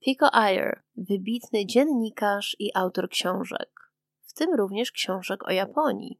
Pico 0.00 0.34
Iyer, 0.34 0.82
wybitny 0.96 1.66
dziennikarz 1.66 2.56
i 2.58 2.70
autor 2.74 3.08
książek 3.08 3.78
tym 4.38 4.54
również 4.54 4.92
książek 4.92 5.48
o 5.48 5.50
Japonii. 5.50 6.18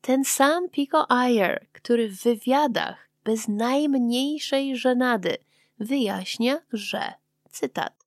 Ten 0.00 0.24
sam 0.24 0.68
Pico 0.68 1.06
Iyer, 1.10 1.66
który 1.72 2.08
w 2.08 2.22
wywiadach 2.22 3.08
bez 3.24 3.48
najmniejszej 3.48 4.76
żenady 4.76 5.36
wyjaśnia, 5.78 6.60
że, 6.72 7.12
cytat, 7.50 8.06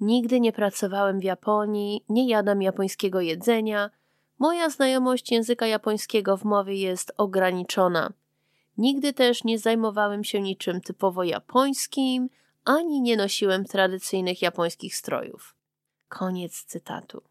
Nigdy 0.00 0.40
nie 0.40 0.52
pracowałem 0.52 1.20
w 1.20 1.24
Japonii, 1.24 2.04
nie 2.08 2.28
jadam 2.28 2.62
japońskiego 2.62 3.20
jedzenia, 3.20 3.90
moja 4.40 4.70
znajomość 4.70 5.32
języka 5.32 5.66
japońskiego 5.66 6.36
w 6.36 6.44
mowie 6.44 6.74
jest 6.74 7.12
ograniczona. 7.16 8.12
Nigdy 8.78 9.12
też 9.12 9.44
nie 9.44 9.58
zajmowałem 9.58 10.24
się 10.24 10.40
niczym 10.40 10.80
typowo 10.80 11.24
japońskim, 11.24 12.30
ani 12.64 13.00
nie 13.00 13.16
nosiłem 13.16 13.64
tradycyjnych 13.64 14.42
japońskich 14.42 14.96
strojów. 14.96 15.54
Koniec 16.08 16.64
cytatu. 16.64 17.22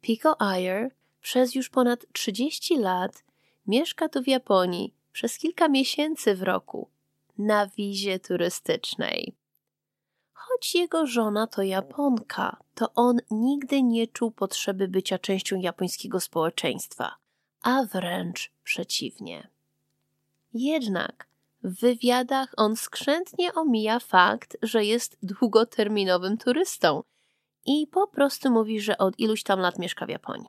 Pico 0.00 0.36
Iyer 0.40 0.90
przez 1.20 1.54
już 1.54 1.68
ponad 1.68 2.06
30 2.12 2.78
lat 2.78 3.24
mieszka 3.66 4.08
tu 4.08 4.22
w 4.22 4.28
Japonii 4.28 4.94
przez 5.12 5.38
kilka 5.38 5.68
miesięcy 5.68 6.34
w 6.34 6.42
roku 6.42 6.88
na 7.38 7.66
wizie 7.66 8.18
turystycznej. 8.18 9.34
Choć 10.48 10.74
jego 10.74 11.06
żona 11.06 11.46
to 11.46 11.62
Japonka, 11.62 12.56
to 12.74 12.94
on 12.94 13.18
nigdy 13.30 13.82
nie 13.82 14.06
czuł 14.06 14.30
potrzeby 14.30 14.88
bycia 14.88 15.18
częścią 15.18 15.56
japońskiego 15.56 16.20
społeczeństwa, 16.20 17.14
a 17.62 17.84
wręcz 17.84 18.52
przeciwnie. 18.64 19.48
Jednak 20.54 21.26
w 21.64 21.80
wywiadach 21.80 22.52
on 22.56 22.76
skrzętnie 22.76 23.54
omija 23.54 24.00
fakt, 24.00 24.56
że 24.62 24.84
jest 24.84 25.18
długoterminowym 25.22 26.38
turystą 26.38 27.02
i 27.66 27.86
po 27.86 28.06
prostu 28.06 28.50
mówi, 28.50 28.80
że 28.80 28.98
od 28.98 29.18
iluś 29.18 29.42
tam 29.42 29.60
lat 29.60 29.78
mieszka 29.78 30.06
w 30.06 30.08
Japonii. 30.08 30.48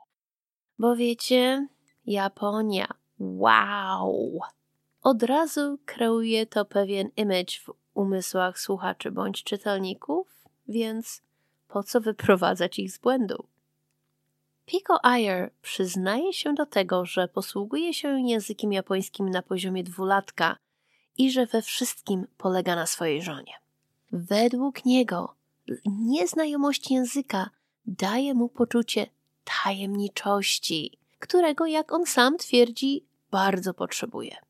Bo 0.78 0.96
wiecie, 0.96 1.68
Japonia, 2.06 2.86
wow! 3.18 4.40
Od 5.02 5.22
razu 5.22 5.78
kreuje 5.84 6.46
to 6.46 6.64
pewien 6.64 7.10
image 7.16 7.58
w 7.64 7.85
umysłach 7.96 8.58
słuchaczy 8.58 9.10
bądź 9.10 9.44
czytelników, 9.44 10.28
więc 10.68 11.22
po 11.68 11.82
co 11.82 12.00
wyprowadzać 12.00 12.78
ich 12.78 12.92
z 12.92 12.98
błędu? 12.98 13.44
Pico 14.66 14.98
Iyer 15.04 15.50
przyznaje 15.62 16.32
się 16.32 16.54
do 16.54 16.66
tego, 16.66 17.06
że 17.06 17.28
posługuje 17.28 17.94
się 17.94 18.20
językiem 18.20 18.72
japońskim 18.72 19.30
na 19.30 19.42
poziomie 19.42 19.84
dwulatka 19.84 20.56
i 21.18 21.30
że 21.30 21.46
we 21.46 21.62
wszystkim 21.62 22.26
polega 22.38 22.76
na 22.76 22.86
swojej 22.86 23.22
żonie. 23.22 23.52
Według 24.12 24.84
niego 24.84 25.34
nieznajomość 25.86 26.90
języka 26.90 27.50
daje 27.86 28.34
mu 28.34 28.48
poczucie 28.48 29.06
tajemniczości, 29.44 30.98
którego, 31.18 31.66
jak 31.66 31.92
on 31.92 32.06
sam 32.06 32.38
twierdzi, 32.38 33.04
bardzo 33.30 33.74
potrzebuje. 33.74 34.45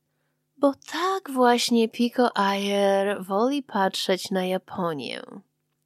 Bo 0.59 0.73
tak 0.93 1.31
właśnie 1.31 1.89
Pico 1.89 2.31
Iyer 2.37 3.25
woli 3.25 3.63
patrzeć 3.63 4.31
na 4.31 4.45
Japonię, 4.45 5.23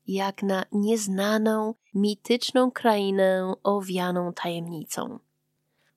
jak 0.06 0.42
na 0.42 0.64
nieznaną, 0.72 1.74
mityczną 1.94 2.70
krainę 2.70 3.54
owianą 3.62 4.32
tajemnicą. 4.32 5.18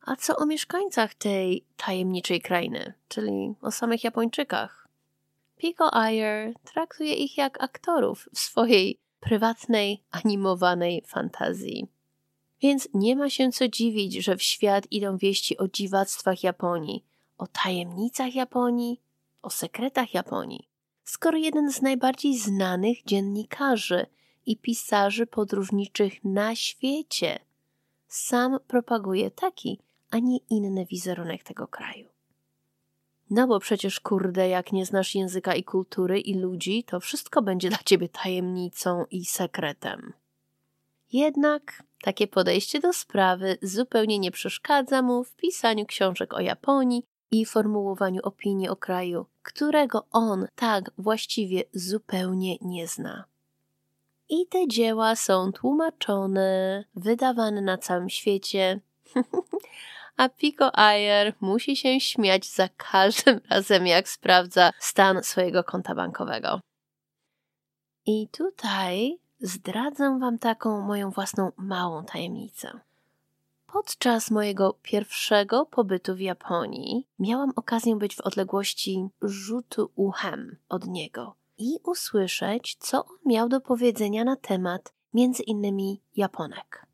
A 0.01 0.15
co 0.15 0.35
o 0.35 0.45
mieszkańcach 0.45 1.13
tej 1.13 1.65
tajemniczej 1.77 2.41
krainy, 2.41 2.93
czyli 3.07 3.53
o 3.61 3.71
samych 3.71 4.03
Japończykach? 4.03 4.87
Pico 5.57 5.89
Iyer 5.93 6.53
traktuje 6.73 7.13
ich 7.13 7.37
jak 7.37 7.63
aktorów 7.63 8.29
w 8.33 8.39
swojej 8.39 8.99
prywatnej, 9.19 10.03
animowanej 10.11 11.03
fantazji. 11.07 11.87
Więc 12.61 12.87
nie 12.93 13.15
ma 13.15 13.29
się 13.29 13.51
co 13.51 13.67
dziwić, 13.67 14.13
że 14.13 14.37
w 14.37 14.43
świat 14.43 14.91
idą 14.91 15.17
wieści 15.17 15.57
o 15.57 15.67
dziwactwach 15.67 16.43
Japonii, 16.43 17.05
o 17.37 17.47
tajemnicach 17.47 18.35
Japonii, 18.35 19.01
o 19.41 19.49
sekretach 19.49 20.13
Japonii. 20.13 20.67
Skoro 21.03 21.37
jeden 21.37 21.71
z 21.71 21.81
najbardziej 21.81 22.37
znanych 22.37 23.03
dziennikarzy 23.03 24.05
i 24.45 24.57
pisarzy 24.57 25.27
podróżniczych 25.27 26.23
na 26.23 26.55
świecie 26.55 27.39
sam 28.07 28.59
propaguje 28.67 29.31
taki, 29.31 29.79
a 30.11 30.19
nie 30.19 30.37
inny 30.49 30.85
wizerunek 30.85 31.43
tego 31.43 31.67
kraju. 31.67 32.09
No 33.29 33.47
bo 33.47 33.59
przecież 33.59 33.99
kurde, 33.99 34.47
jak 34.49 34.71
nie 34.71 34.85
znasz 34.85 35.15
języka 35.15 35.55
i 35.55 35.63
kultury 35.63 36.19
i 36.19 36.33
ludzi, 36.33 36.83
to 36.83 36.99
wszystko 36.99 37.41
będzie 37.41 37.69
dla 37.69 37.77
ciebie 37.85 38.09
tajemnicą 38.09 39.05
i 39.11 39.25
sekretem. 39.25 40.13
Jednak 41.13 41.83
takie 42.01 42.27
podejście 42.27 42.79
do 42.79 42.93
sprawy 42.93 43.57
zupełnie 43.61 44.19
nie 44.19 44.31
przeszkadza 44.31 45.01
mu 45.01 45.23
w 45.23 45.35
pisaniu 45.35 45.85
książek 45.85 46.33
o 46.33 46.39
Japonii 46.39 47.03
i 47.33 47.45
formułowaniu 47.45 48.21
opinii 48.23 48.69
o 48.69 48.75
kraju, 48.75 49.25
którego 49.43 50.05
on 50.11 50.47
tak 50.55 50.91
właściwie 50.97 51.63
zupełnie 51.73 52.57
nie 52.61 52.87
zna. 52.87 53.23
I 54.29 54.47
te 54.47 54.67
dzieła 54.67 55.15
są 55.15 55.51
tłumaczone, 55.51 56.83
wydawane 56.95 57.61
na 57.61 57.77
całym 57.77 58.09
świecie, 58.09 58.79
a 60.17 60.29
Pico 60.29 60.79
Ayer 60.79 61.33
musi 61.41 61.75
się 61.75 61.99
śmiać 61.99 62.45
za 62.45 62.69
każdym 62.77 63.41
razem, 63.49 63.87
jak 63.87 64.09
sprawdza 64.09 64.71
stan 64.79 65.23
swojego 65.23 65.63
konta 65.63 65.95
bankowego. 65.95 66.59
I 68.05 68.27
tutaj 68.27 69.19
zdradzę 69.39 70.19
Wam 70.19 70.39
taką 70.39 70.81
moją 70.81 71.11
własną 71.11 71.51
małą 71.57 72.05
tajemnicę. 72.05 72.79
Podczas 73.73 74.31
mojego 74.31 74.77
pierwszego 74.81 75.65
pobytu 75.65 76.15
w 76.15 76.19
Japonii 76.19 77.07
miałam 77.19 77.53
okazję 77.55 77.95
być 77.95 78.15
w 78.15 78.21
odległości 78.21 79.07
rzutu 79.21 79.91
uchem 79.95 80.57
od 80.69 80.87
niego 80.87 81.35
i 81.57 81.77
usłyszeć, 81.83 82.75
co 82.79 83.05
on 83.05 83.17
miał 83.25 83.49
do 83.49 83.61
powiedzenia 83.61 84.23
na 84.23 84.35
temat 84.35 84.93
między 85.13 85.43
innymi 85.43 86.01
Japonek. 86.15 86.85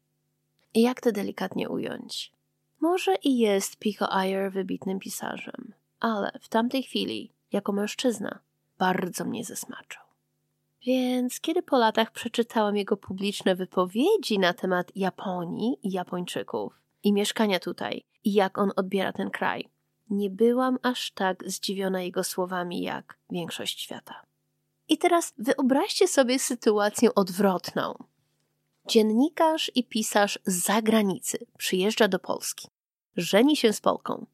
I 0.73 0.81
jak 0.81 1.01
to 1.01 1.11
delikatnie 1.11 1.69
ująć? 1.69 2.33
Może 2.79 3.15
i 3.15 3.37
jest 3.37 3.77
Pico 3.77 4.13
Iyer 4.13 4.51
wybitnym 4.51 4.99
pisarzem, 4.99 5.73
ale 5.99 6.31
w 6.41 6.49
tamtej 6.49 6.83
chwili, 6.83 7.33
jako 7.51 7.71
mężczyzna, 7.71 8.39
bardzo 8.77 9.25
mnie 9.25 9.43
zesmaczał. 9.43 10.09
Więc 10.85 11.39
kiedy 11.39 11.61
po 11.61 11.77
latach 11.77 12.11
przeczytałam 12.11 12.77
jego 12.77 12.97
publiczne 12.97 13.55
wypowiedzi 13.55 14.39
na 14.39 14.53
temat 14.53 14.91
Japonii 14.95 15.79
i 15.83 15.91
Japończyków 15.91 16.73
i 17.03 17.13
mieszkania 17.13 17.59
tutaj 17.59 18.05
i 18.23 18.33
jak 18.33 18.57
on 18.57 18.71
odbiera 18.75 19.13
ten 19.13 19.29
kraj, 19.29 19.69
nie 20.09 20.29
byłam 20.29 20.77
aż 20.81 21.11
tak 21.11 21.43
zdziwiona 21.49 22.01
jego 22.01 22.23
słowami 22.23 22.81
jak 22.81 23.17
większość 23.29 23.81
świata. 23.81 24.21
I 24.89 24.97
teraz 24.97 25.33
wyobraźcie 25.37 26.07
sobie 26.07 26.39
sytuację 26.39 27.15
odwrotną. 27.15 27.93
Dziennikarz 28.87 29.71
i 29.75 29.83
pisarz 29.83 30.39
z 30.45 30.65
zagranicy 30.65 31.37
przyjeżdża 31.57 32.07
do 32.07 32.19
Polski, 32.19 32.67
żeni 33.17 33.57
się 33.57 33.73
z 33.73 33.81
Polką. 33.81 34.25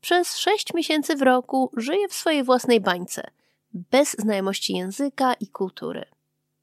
Przez 0.00 0.36
sześć 0.36 0.74
miesięcy 0.74 1.16
w 1.16 1.22
roku 1.22 1.70
żyje 1.76 2.08
w 2.08 2.14
swojej 2.14 2.44
własnej 2.44 2.80
bańce– 2.80 3.30
bez 3.74 4.16
znajomości 4.18 4.72
języka 4.72 5.34
i 5.34 5.46
kultury. 5.46 6.04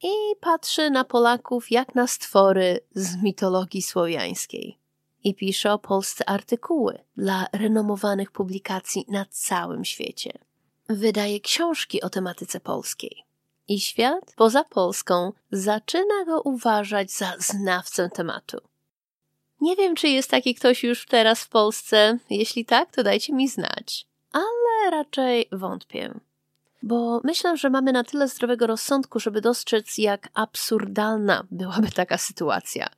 I 0.03 0.11
patrzy 0.41 0.89
na 0.89 1.03
Polaków 1.03 1.71
jak 1.71 1.95
na 1.95 2.07
stwory 2.07 2.79
z 2.95 3.23
mitologii 3.23 3.81
słowiańskiej. 3.81 4.77
I 5.23 5.35
pisze 5.35 5.73
o 5.73 5.79
Polsce 5.79 6.29
artykuły 6.29 6.99
dla 7.17 7.47
renomowanych 7.53 8.31
publikacji 8.31 9.05
na 9.07 9.25
całym 9.29 9.85
świecie. 9.85 10.33
Wydaje 10.89 11.39
książki 11.39 12.01
o 12.01 12.09
tematyce 12.09 12.59
polskiej. 12.59 13.23
I 13.67 13.79
świat 13.79 14.33
poza 14.35 14.63
Polską 14.63 15.33
zaczyna 15.51 16.25
go 16.25 16.41
uważać 16.41 17.11
za 17.11 17.35
znawcę 17.39 18.09
tematu. 18.09 18.57
Nie 19.61 19.75
wiem, 19.75 19.95
czy 19.95 20.07
jest 20.07 20.29
taki 20.29 20.55
ktoś 20.55 20.83
już 20.83 21.05
teraz 21.05 21.43
w 21.43 21.49
Polsce. 21.49 22.17
Jeśli 22.29 22.65
tak, 22.65 22.91
to 22.91 23.03
dajcie 23.03 23.33
mi 23.33 23.47
znać. 23.47 24.07
Ale 24.31 24.91
raczej 24.91 25.49
wątpię 25.51 26.19
bo 26.83 27.21
myślę, 27.23 27.57
że 27.57 27.69
mamy 27.69 27.91
na 27.91 28.03
tyle 28.03 28.27
zdrowego 28.27 28.67
rozsądku, 28.67 29.19
żeby 29.19 29.41
dostrzec, 29.41 29.97
jak 29.97 30.29
absurdalna 30.33 31.43
byłaby 31.51 31.91
taka 31.91 32.17
sytuacja. 32.17 32.89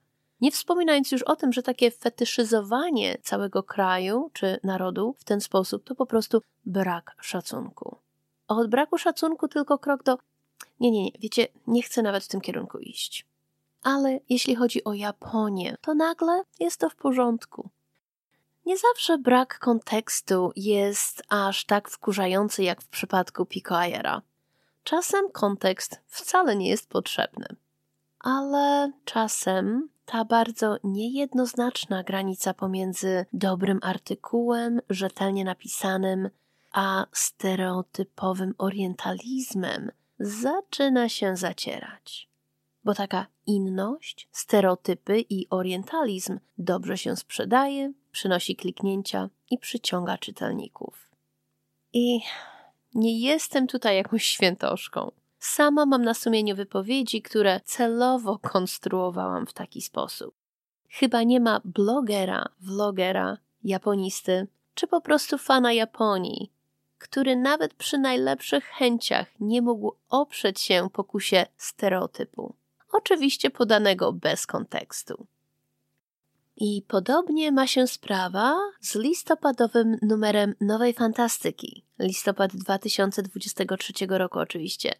Nie 0.42 0.52
wspominając 0.52 1.12
już 1.12 1.24
o 1.24 1.36
tym, 1.36 1.54
że 1.54 1.64
takie 1.64 1.92
fetyszyzowanie 1.92 3.18
całego 3.24 3.64
kraju 3.64 4.30
czy 4.34 4.60
narodu 4.64 5.16
w 5.20 5.24
ten 5.24 5.42
sposób 5.42 5.84
to 5.84 5.96
po 5.96 6.06
prostu 6.06 6.42
brak 6.66 7.16
szacunku. 7.22 7.98
Od 8.48 8.70
braku 8.70 8.98
szacunku 8.98 9.48
tylko 9.48 9.78
krok 9.78 10.04
do. 10.04 10.18
Nie, 10.80 10.92
nie, 10.92 11.04
nie, 11.04 11.12
wiecie, 11.20 11.48
nie 11.68 11.84
chcę 11.84 12.02
nawet 12.02 12.24
w 12.24 12.28
tym 12.28 12.42
kierunku 12.42 12.78
iść. 12.78 13.26
Ale 13.84 14.20
jeśli 14.30 14.56
chodzi 14.56 14.84
o 14.84 14.94
Japonię, 14.94 15.76
to 15.82 15.94
nagle 15.94 16.44
jest 16.60 16.80
to 16.80 16.90
w 16.90 16.96
porządku. 16.96 17.70
Nie 18.66 18.78
zawsze 18.78 19.18
brak 19.18 19.60
kontekstu 19.60 20.52
jest 20.56 21.24
aż 21.30 21.66
tak 21.66 21.90
wkurzający 21.90 22.64
jak 22.64 22.82
w 22.82 22.88
przypadku 22.88 23.46
Picoayera. 23.46 24.22
Czasem 24.84 25.32
kontekst 25.32 26.00
wcale 26.08 26.56
nie 26.56 26.70
jest 26.70 26.90
potrzebny. 26.90 27.46
Ale 28.20 28.92
czasem 29.06 29.90
ta 30.06 30.26
bardzo 30.26 30.78
niejednoznaczna 30.84 32.04
granica 32.04 32.54
pomiędzy 32.54 33.26
dobrym 33.34 33.80
artykułem, 33.82 34.82
rzetelnie 34.90 35.46
napisanym, 35.46 36.30
a 36.72 37.06
stereotypowym 37.12 38.54
orientalizmem 38.58 39.92
zaczyna 40.20 41.10
się 41.10 41.36
zacierać. 41.36 42.30
Bo 42.84 42.94
taka 42.94 43.28
inność, 43.46 44.30
stereotypy 44.32 45.20
i 45.30 45.50
orientalizm 45.50 46.40
dobrze 46.58 46.98
się 46.98 47.16
sprzedaje, 47.16 47.94
przynosi 48.12 48.56
kliknięcia 48.56 49.30
i 49.52 49.58
przyciąga 49.58 50.18
czytelników. 50.18 51.10
I 51.94 52.20
nie 52.96 53.20
jestem 53.20 53.68
tutaj 53.68 53.96
jakąś 53.96 54.26
świętoszką. 54.26 55.12
Sama 55.40 55.86
mam 55.86 56.04
na 56.04 56.14
sumieniu 56.14 56.56
wypowiedzi, 56.56 57.22
które 57.22 57.62
celowo 57.66 58.40
konstruowałam 58.40 59.48
w 59.48 59.54
taki 59.54 59.82
sposób. 59.82 60.36
Chyba 60.90 61.24
nie 61.24 61.40
ma 61.40 61.62
blogera, 61.66 62.46
vlogera, 62.60 63.38
japonisty, 63.64 64.48
czy 64.74 64.88
po 64.88 65.02
prostu 65.02 65.38
fana 65.38 65.74
Japonii, 65.74 66.52
który 66.98 67.36
nawet 67.36 67.74
przy 67.74 67.98
najlepszych 67.98 68.66
chęciach 68.66 69.28
nie 69.40 69.62
mógł 69.62 69.96
oprzeć 70.10 70.62
się 70.62 70.90
pokusie 70.90 71.46
stereotypu, 71.58 72.56
oczywiście 72.92 73.50
podanego 73.50 74.14
bez 74.14 74.48
kontekstu. 74.48 75.28
I 76.56 76.82
podobnie 76.88 77.52
ma 77.52 77.68
się 77.68 77.88
sprawa 77.88 78.56
z 78.82 78.96
listopadowym 78.96 79.98
numerem 80.02 80.56
Nowej 80.62 80.94
Fantastyki, 80.94 81.86
listopad 82.00 82.56
2023 82.56 83.94
roku 84.10 84.40
oczywiście, 84.40 84.94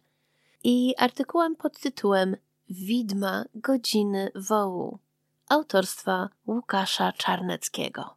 i 0.64 0.94
artykułem 0.98 1.56
pod 1.56 1.80
tytułem 1.80 2.36
Widma 2.70 3.44
Godziny 3.54 4.30
Wołu 4.34 4.98
autorstwa 5.48 6.28
Łukasza 6.46 7.12
Czarneckiego. 7.12 8.16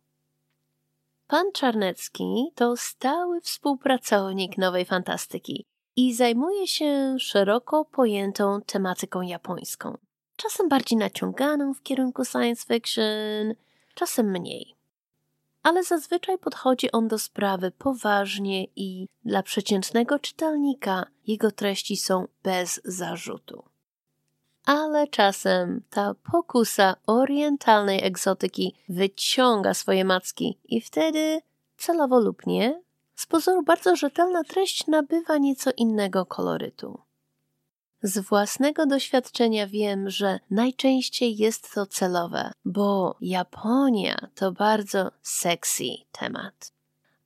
Pan 1.28 1.52
Czarnecki 1.52 2.52
to 2.56 2.78
stały 2.78 3.41
współpracownik 3.41 4.58
Nowej 4.58 4.86
Fantastyki 4.86 5.65
i 5.95 6.13
zajmuje 6.13 6.67
się 6.67 7.15
szeroko 7.19 7.86
pojętą 7.86 8.62
tematyką 8.65 9.21
japońską. 9.21 9.98
Czasem 10.36 10.69
bardziej 10.69 10.98
naciąganą 10.98 11.74
w 11.74 11.82
kierunku 11.82 12.26
science 12.26 12.65
fiction, 12.67 13.56
czasem 13.95 14.32
mniej. 14.32 14.76
Ale 15.63 15.84
zazwyczaj 15.84 16.38
podchodzi 16.38 16.91
on 16.91 17.08
do 17.08 17.19
sprawy 17.19 17.71
poważnie 17.71 18.63
i 18.76 19.08
dla 19.26 19.43
przeciętnego 19.43 20.19
czytelnika 20.19 21.06
jego 21.28 21.52
treści 21.52 21.98
są 21.98 22.28
bez 22.43 22.82
zarzutu 22.84 23.63
ale 24.65 25.08
czasem 25.08 25.82
ta 25.89 26.15
pokusa 26.32 26.95
orientalnej 27.08 28.04
egzotyki 28.04 28.76
wyciąga 28.89 29.74
swoje 29.74 30.06
macki 30.06 30.60
i 30.65 30.82
wtedy, 30.82 31.41
celowo 31.78 32.19
lub 32.19 32.45
nie, 32.45 32.82
z 33.15 33.26
pozoru 33.26 33.63
bardzo 33.63 33.95
rzetelna 33.95 34.43
treść 34.43 34.88
nabywa 34.88 35.38
nieco 35.38 35.71
innego 35.78 36.26
kolorytu. 36.26 37.00
Z 38.06 38.20
własnego 38.20 38.86
doświadczenia 38.86 39.68
wiem, 39.68 40.10
że 40.10 40.39
najczęściej 40.52 41.38
jest 41.38 41.74
to 41.74 41.86
celowe, 41.86 42.52
bo 42.65 43.18
Japonia 43.22 44.28
to 44.36 44.52
bardzo 44.52 45.12
sexy 45.22 45.84
temat. 46.12 46.72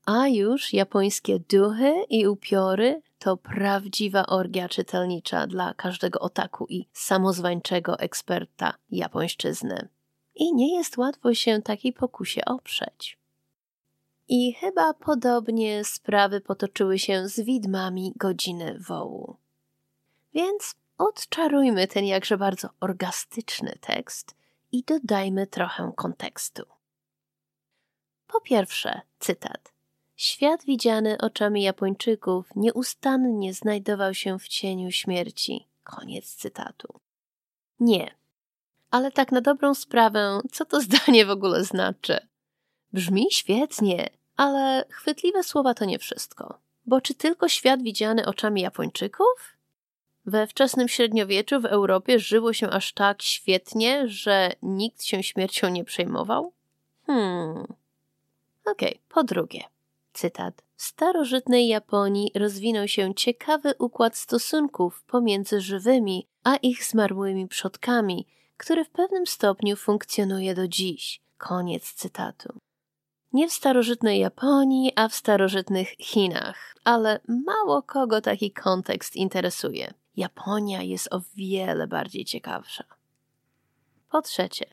A 0.05 0.27
już 0.27 0.73
japońskie 0.73 1.39
duchy 1.39 2.03
i 2.09 2.27
upiory 2.27 3.01
to 3.17 3.37
prawdziwa 3.37 4.25
orgia 4.25 4.69
czytelnicza 4.69 5.47
dla 5.47 5.73
każdego 5.73 6.19
otaku 6.19 6.65
i 6.69 6.85
samozwańczego 6.93 7.99
eksperta 7.99 8.73
japońszczyzny. 8.91 9.87
I 10.35 10.53
nie 10.53 10.77
jest 10.77 10.97
łatwo 10.97 11.33
się 11.33 11.61
takiej 11.61 11.93
pokusie 11.93 12.45
oprzeć. 12.45 13.17
I 14.27 14.53
chyba 14.53 14.93
podobnie 14.93 15.83
sprawy 15.83 16.41
potoczyły 16.41 16.99
się 16.99 17.27
z 17.27 17.39
widmami 17.39 18.13
godziny 18.15 18.79
wołu. 18.87 19.37
Więc 20.33 20.75
odczarujmy 20.97 21.87
ten 21.87 22.05
jakże 22.05 22.37
bardzo 22.37 22.69
orgastyczny 22.79 23.77
tekst 23.81 24.35
i 24.71 24.83
dodajmy 24.83 25.47
trochę 25.47 25.91
kontekstu. 25.95 26.63
Po 28.27 28.41
pierwsze, 28.41 29.01
cytat. 29.19 29.73
Świat 30.15 30.65
widziany 30.65 31.17
oczami 31.17 31.63
Japończyków 31.63 32.55
nieustannie 32.55 33.53
znajdował 33.53 34.13
się 34.13 34.39
w 34.39 34.47
cieniu 34.47 34.91
śmierci. 34.91 35.67
Koniec 35.83 36.35
cytatu. 36.35 36.99
Nie. 37.79 38.15
Ale 38.91 39.11
tak 39.11 39.31
na 39.31 39.41
dobrą 39.41 39.75
sprawę, 39.75 40.39
co 40.51 40.65
to 40.65 40.81
zdanie 40.89 41.25
w 41.25 41.29
ogóle 41.29 41.63
znaczy? 41.63 42.27
Brzmi 42.93 43.25
świetnie, 43.31 44.09
ale 44.37 44.85
chwytliwe 44.89 45.43
słowa 45.43 45.73
to 45.73 45.85
nie 45.85 45.99
wszystko. 45.99 46.59
Bo 46.85 47.01
czy 47.01 47.13
tylko 47.13 47.49
świat 47.49 47.81
widziany 47.83 48.25
oczami 48.25 48.61
Japończyków? 48.61 49.58
We 50.29 50.47
wczesnym 50.47 50.87
średniowieczu 50.87 51.61
w 51.61 51.65
Europie 51.65 52.19
żyło 52.19 52.53
się 52.53 52.69
aż 52.69 52.93
tak 52.93 53.21
świetnie, 53.21 54.07
że 54.07 54.51
nikt 54.61 55.03
się 55.03 55.23
śmiercią 55.23 55.69
nie 55.69 55.83
przejmował? 55.83 56.53
Hmm. 57.05 57.63
Okej, 58.65 58.89
okay, 58.89 58.99
po 59.09 59.23
drugie. 59.23 59.63
Cytat. 60.13 60.63
W 60.75 60.83
starożytnej 60.83 61.67
Japonii 61.67 62.31
rozwinął 62.35 62.87
się 62.87 63.15
ciekawy 63.15 63.73
układ 63.79 64.17
stosunków 64.17 65.03
pomiędzy 65.03 65.61
żywymi 65.61 66.27
a 66.43 66.55
ich 66.55 66.83
zmarłymi 66.83 67.47
przodkami, 67.47 68.27
który 68.57 68.85
w 68.85 68.89
pewnym 68.89 69.27
stopniu 69.27 69.75
funkcjonuje 69.75 70.55
do 70.55 70.67
dziś. 70.67 71.21
Koniec 71.37 71.93
cytatu. 71.93 72.59
Nie 73.33 73.49
w 73.49 73.53
starożytnej 73.53 74.19
Japonii, 74.19 74.91
a 74.95 75.07
w 75.07 75.15
starożytnych 75.15 75.89
Chinach, 75.89 76.75
ale 76.83 77.19
mało 77.27 77.81
kogo 77.81 78.21
taki 78.21 78.51
kontekst 78.51 79.15
interesuje. 79.15 79.93
Japonia 80.15 80.81
jest 80.81 81.13
o 81.13 81.21
wiele 81.35 81.87
bardziej 81.87 82.25
ciekawsza. 82.25 82.83
Po 84.09 84.21
trzecie, 84.21 84.65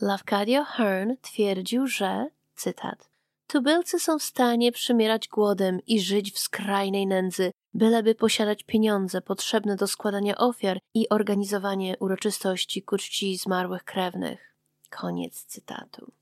Lafcadio 0.00 0.64
Hearn 0.64 1.12
twierdził, 1.22 1.86
że, 1.86 2.26
cytat, 2.54 3.08
Tubylcy 3.48 4.00
są 4.00 4.18
w 4.18 4.22
stanie 4.22 4.72
przymierać 4.72 5.28
głodem 5.28 5.80
i 5.86 6.00
żyć 6.00 6.32
w 6.32 6.38
skrajnej 6.38 7.06
nędzy, 7.06 7.52
byleby 7.74 8.14
posiadać 8.14 8.64
pieniądze 8.64 9.20
potrzebne 9.20 9.76
do 9.76 9.86
składania 9.86 10.36
ofiar 10.36 10.78
i 10.94 11.08
organizowanie 11.08 11.96
uroczystości 11.98 12.82
ku 12.82 12.98
czci 12.98 13.36
zmarłych 13.36 13.84
krewnych. 13.84 14.54
Koniec 14.90 15.44
cytatu. 15.44 16.12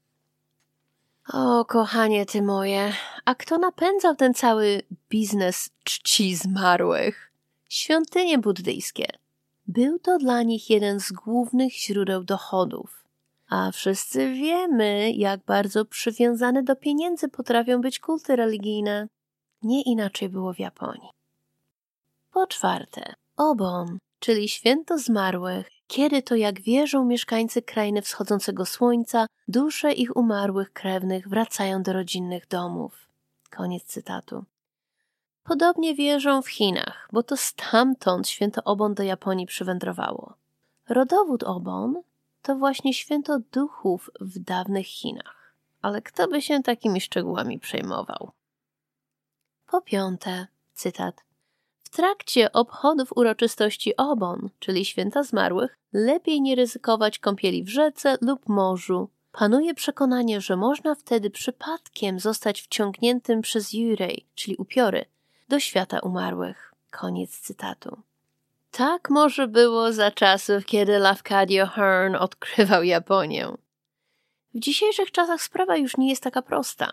O, 1.33 1.65
kochanie 1.65 2.27
ty 2.27 2.43
moje, 2.43 2.93
a 3.25 3.35
kto 3.35 3.59
napędzał 3.59 4.17
ten 4.17 4.35
cały 4.35 4.83
biznes 5.11 5.71
czci 5.85 6.37
zmarłych? 6.37 7.33
Świątynie 7.69 8.39
buddyjskie. 8.39 9.07
Był 9.67 9.99
to 9.99 10.19
dla 10.19 10.43
nich 10.43 10.71
jeden 10.71 11.01
z 11.01 11.13
głównych 11.13 11.73
źródeł 11.73 12.25
dochodów. 12.25 13.05
A 13.49 13.71
wszyscy 13.73 14.33
wiemy, 14.33 15.13
jak 15.13 15.45
bardzo 15.45 15.85
przywiązane 15.85 16.63
do 16.63 16.77
pieniędzy 16.77 17.29
potrafią 17.29 17.81
być 17.81 17.99
kulty 17.99 18.37
religijne. 18.37 19.09
Nie 19.63 19.83
inaczej 19.83 20.29
było 20.29 20.55
w 20.55 20.59
Japonii. 20.59 21.11
Po 22.33 22.47
czwarte, 22.47 23.15
Obon, 23.37 23.99
czyli 24.19 24.49
święto 24.49 24.99
zmarłych, 24.99 25.69
kiedy 25.87 26.23
to, 26.23 26.37
jak 26.37 26.61
wierzą 26.61 27.05
mieszkańcy 27.05 27.63
krainy 27.63 28.03
wschodzącego 28.03 28.67
słońca, 28.67 29.27
dusze 29.49 29.93
ich 29.93 30.17
umarłych 30.17 30.73
krewnych 30.73 31.29
wracają 31.29 31.83
do 31.83 31.93
rodzinnych 31.93 32.49
domów. 32.49 33.09
Koniec 33.51 33.85
cytatu. 33.85 34.45
Podobnie 35.47 35.95
wierzą 35.95 36.43
w 36.43 36.49
Chinach, 36.49 37.09
bo 37.13 37.23
to 37.23 37.37
stamtąd 37.37 38.29
święto 38.29 38.65
Obon 38.65 38.95
do 38.95 39.03
Japonii 39.03 39.47
przywędrowało. 39.47 40.35
Rodowód 40.89 41.43
Obon 41.43 42.03
to 42.43 42.57
właśnie 42.57 42.95
święto 42.95 43.39
duchów 43.53 44.11
w 44.21 44.39
dawnych 44.39 44.87
Chinach. 44.87 45.55
Ale 45.83 46.03
kto 46.03 46.29
by 46.29 46.43
się 46.43 46.63
takimi 46.63 47.01
szczegółami 47.01 47.59
przejmował? 47.59 48.31
Po 49.67 49.81
piąte, 49.81 50.47
cytat. 50.75 51.25
W 51.85 51.89
trakcie 51.89 52.53
obchodów 52.53 53.17
uroczystości 53.17 53.97
Obon, 53.97 54.51
czyli 54.59 54.85
święta 54.85 55.23
zmarłych, 55.23 55.77
lepiej 55.93 56.41
nie 56.41 56.55
ryzykować 56.55 57.19
kąpieli 57.19 57.65
w 57.65 57.69
rzece 57.69 58.19
lub 58.21 58.49
morzu. 58.49 59.09
Panuje 59.33 59.75
przekonanie, 59.75 60.41
że 60.41 60.57
można 60.57 60.95
wtedy 60.95 61.31
przypadkiem 61.31 62.21
zostać 62.21 62.63
wciągniętym 62.63 63.41
przez 63.41 63.73
Jurej, 63.73 64.27
czyli 64.35 64.57
upiory, 64.57 65.05
do 65.49 65.61
świata 65.61 65.99
umarłych. 66.01 66.75
Koniec 66.91 67.41
cytatu. 67.41 68.03
Tak 68.71 69.11
może 69.11 69.49
było 69.49 69.93
za 69.93 70.11
czasów, 70.11 70.67
kiedy 70.67 70.99
Lafcadio 70.99 71.67
Hearn 71.67 72.15
odkrywał 72.15 72.83
Japonię. 72.83 73.49
W 74.55 74.59
dzisiejszych 74.59 75.11
czasach 75.11 75.43
sprawa 75.43 75.77
już 75.77 75.97
nie 75.97 76.09
jest 76.11 76.23
taka 76.23 76.43
prosta. 76.43 76.93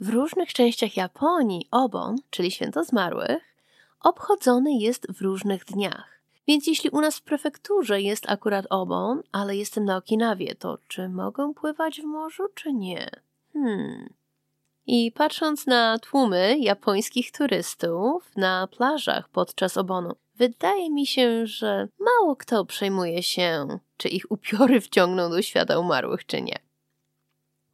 W 0.00 0.08
różnych 0.08 0.52
częściach 0.52 0.96
Japonii 0.96 1.68
obon, 1.70 2.16
czyli 2.30 2.50
święto 2.50 2.84
zmarłych, 2.84 3.56
obchodzony 4.00 4.72
jest 4.72 5.12
w 5.12 5.20
różnych 5.22 5.64
dniach. 5.64 6.20
Więc 6.48 6.66
jeśli 6.66 6.90
u 6.90 7.00
nas 7.00 7.18
w 7.18 7.22
prefekturze 7.22 8.00
jest 8.00 8.30
akurat 8.30 8.66
obon, 8.70 9.22
ale 9.32 9.56
jestem 9.56 9.84
na 9.84 9.96
Okinawie, 9.96 10.54
to 10.54 10.78
czy 10.88 11.08
mogę 11.08 11.54
pływać 11.54 12.00
w 12.00 12.04
morzu, 12.04 12.42
czy 12.54 12.72
nie? 12.72 13.10
Hmm. 13.52 14.08
I 14.86 15.12
patrząc 15.12 15.66
na 15.66 15.98
tłumy 15.98 16.58
japońskich 16.58 17.32
turystów 17.32 18.36
na 18.36 18.66
plażach 18.66 19.28
podczas 19.28 19.76
obonu, 19.76 20.14
Wydaje 20.40 20.90
mi 20.90 21.06
się, 21.06 21.46
że 21.46 21.88
mało 21.98 22.36
kto 22.36 22.64
przejmuje 22.64 23.22
się, 23.22 23.78
czy 23.96 24.08
ich 24.08 24.32
upiory 24.32 24.80
wciągną 24.80 25.30
do 25.30 25.42
świata 25.42 25.78
umarłych, 25.78 26.26
czy 26.26 26.42
nie. 26.42 26.58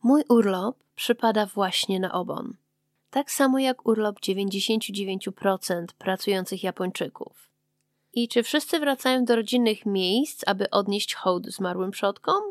Mój 0.02 0.22
urlop 0.28 0.76
przypada 0.94 1.46
właśnie 1.46 2.00
na 2.00 2.12
obon. 2.12 2.56
Tak 3.10 3.30
samo 3.30 3.58
jak 3.58 3.86
urlop 3.86 4.20
99% 4.20 5.86
pracujących 5.98 6.62
Japończyków. 6.62 7.50
I 8.12 8.28
czy 8.28 8.42
wszyscy 8.42 8.80
wracają 8.80 9.24
do 9.24 9.36
rodzinnych 9.36 9.86
miejsc, 9.86 10.42
aby 10.46 10.70
odnieść 10.70 11.14
hołd 11.14 11.46
zmarłym 11.46 11.90
przodkom? 11.90 12.42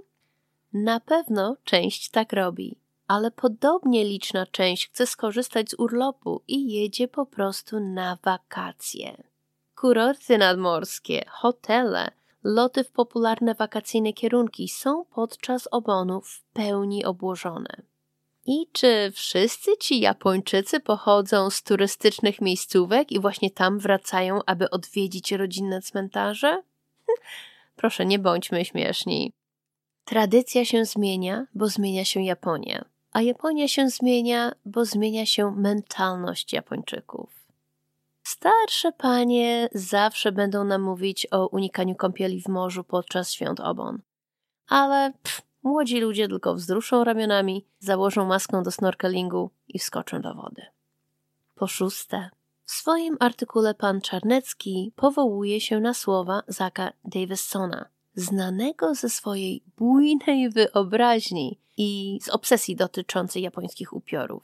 Na 0.73 0.99
pewno 0.99 1.55
część 1.63 2.09
tak 2.09 2.33
robi. 2.33 2.77
Ale 3.07 3.31
podobnie 3.31 4.03
liczna 4.03 4.45
część 4.45 4.87
chce 4.87 5.07
skorzystać 5.07 5.69
z 5.69 5.73
urlopu 5.73 6.41
i 6.47 6.71
jedzie 6.71 7.07
po 7.07 7.25
prostu 7.25 7.79
na 7.79 8.17
wakacje. 8.23 9.23
Kurorty 9.75 10.37
nadmorskie, 10.37 11.25
hotele, 11.29 12.11
loty 12.43 12.83
w 12.83 12.91
popularne 12.91 13.55
wakacyjne 13.55 14.13
kierunki 14.13 14.69
są 14.69 15.05
podczas 15.05 15.67
obonu 15.71 16.21
w 16.21 16.43
pełni 16.53 17.05
obłożone. 17.05 17.81
I 18.45 18.67
czy 18.71 19.11
wszyscy 19.15 19.77
ci 19.77 19.99
Japończycy 19.99 20.79
pochodzą 20.79 21.49
z 21.49 21.63
turystycznych 21.63 22.41
miejscówek 22.41 23.11
i 23.11 23.19
właśnie 23.19 23.51
tam 23.51 23.79
wracają, 23.79 24.39
aby 24.45 24.69
odwiedzić 24.69 25.31
rodzinne 25.31 25.81
cmentarze? 25.81 26.63
Proszę, 27.75 28.05
nie 28.05 28.19
bądźmy 28.19 28.65
śmieszni. 28.65 29.33
Tradycja 30.05 30.65
się 30.65 30.85
zmienia, 30.85 31.47
bo 31.55 31.67
zmienia 31.67 32.05
się 32.05 32.21
Japonia, 32.21 32.85
a 33.15 33.21
Japonia 33.21 33.67
się 33.67 33.89
zmienia, 33.89 34.51
bo 34.65 34.86
zmienia 34.86 35.25
się 35.25 35.51
mentalność 35.51 36.54
Japończyków. 36.54 37.30
Starsze 38.23 38.91
panie 38.91 39.69
zawsze 39.71 40.32
będą 40.32 40.63
nam 40.63 40.82
mówić 40.82 41.28
o 41.32 41.47
unikaniu 41.47 41.95
kąpieli 41.95 42.41
w 42.41 42.47
morzu 42.47 42.84
podczas 42.84 43.32
świąt 43.32 43.60
obon. 43.60 44.01
Ale 44.67 45.13
pff, 45.23 45.41
młodzi 45.63 45.99
ludzie 45.99 46.28
tylko 46.28 46.56
wzruszą 46.56 47.04
ramionami, 47.04 47.65
założą 47.80 48.25
maskę 48.25 48.63
do 48.63 48.71
snorkelingu 48.71 49.49
i 49.67 49.80
wskoczą 49.80 50.21
do 50.21 50.34
wody. 50.34 50.62
Po 51.56 51.67
szóste, 51.67 52.30
w 52.63 52.71
swoim 52.71 53.17
artykule 53.19 53.73
pan 53.73 54.01
Czarnecki 54.01 54.93
powołuje 54.95 55.62
się 55.62 55.80
na 55.80 55.93
słowa 55.93 56.41
Zaka 56.47 56.91
Davissona, 57.06 57.86
znanego 58.15 58.95
ze 58.95 59.10
swojej 59.10 59.63
bujnej 59.78 60.49
wyobraźni 60.49 61.64
i 61.77 62.19
z 62.21 62.29
obsesji 62.29 62.75
dotyczącej 62.75 63.41
japońskich 63.41 63.93
upiorów. 63.93 64.43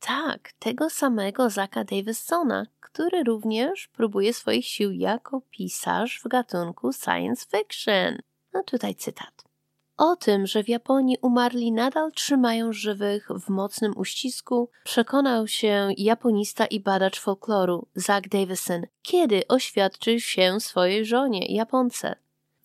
Tak, 0.00 0.52
tego 0.58 0.90
samego 0.90 1.50
Zaka 1.50 1.84
Davissona, 1.84 2.66
który 2.80 3.24
również 3.24 3.88
próbuje 3.88 4.34
swoich 4.34 4.66
sił 4.66 4.92
jako 4.92 5.40
pisarz 5.50 6.20
w 6.24 6.28
gatunku 6.28 6.92
science 6.92 7.46
fiction. 7.50 8.18
No 8.52 8.62
tutaj 8.62 8.94
cytat. 8.94 9.46
O 9.96 10.16
tym, 10.16 10.46
że 10.46 10.64
w 10.64 10.68
Japonii 10.68 11.16
umarli 11.22 11.72
nadal 11.72 12.12
trzymają 12.12 12.72
żywych 12.72 13.28
w 13.28 13.48
mocnym 13.48 13.92
uścisku, 13.96 14.70
przekonał 14.84 15.48
się 15.48 15.88
japonista 15.96 16.66
i 16.66 16.80
badacz 16.80 17.20
folkloru 17.20 17.86
Zach 17.94 18.28
Davison, 18.28 18.82
kiedy 19.02 19.48
oświadczył 19.48 20.20
się 20.20 20.60
swojej 20.60 21.04
żonie, 21.04 21.54
Japonce. 21.54 22.16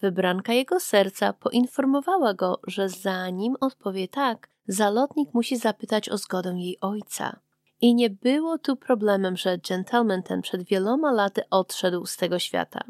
Wybranka 0.02 0.54
jego 0.54 0.80
serca 0.80 1.34
poinformowała 1.34 2.34
go, 2.34 2.60
że 2.68 2.90
zanim 2.90 3.56
odpowie 3.60 4.08
tak, 4.08 4.50
zalotnik 4.68 5.34
musi 5.34 5.58
zapytać 5.58 6.10
o 6.10 6.18
zgodę 6.18 6.56
jej 6.58 6.78
ojca. 6.82 7.40
I 7.82 7.96
nie 7.96 8.10
było 8.10 8.58
tu 8.58 8.76
problemem, 8.76 9.38
że 9.38 9.58
gentleman 9.58 10.24
ten 10.24 10.42
przed 10.42 10.64
wieloma 10.64 11.12
laty 11.12 11.42
odszedł 11.50 12.06
z 12.06 12.18
tego 12.18 12.40
świata. 12.40 12.84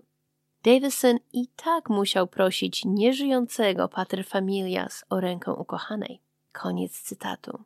Davison 0.63 1.17
i 1.33 1.47
tak 1.47 1.89
musiał 1.89 2.27
prosić 2.27 2.85
nieżyjącego 2.85 3.87
paterfamilias 3.87 5.05
o 5.09 5.19
rękę 5.19 5.53
ukochanej. 5.53 6.21
Koniec 6.51 7.01
cytatu. 7.01 7.63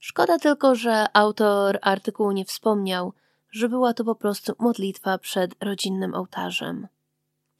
Szkoda 0.00 0.38
tylko, 0.38 0.74
że 0.74 1.06
autor 1.16 1.78
artykułu 1.82 2.32
nie 2.32 2.44
wspomniał, 2.44 3.12
że 3.50 3.68
była 3.68 3.94
to 3.94 4.04
po 4.04 4.14
prostu 4.14 4.52
modlitwa 4.58 5.18
przed 5.18 5.64
rodzinnym 5.64 6.14
ołtarzem. 6.14 6.88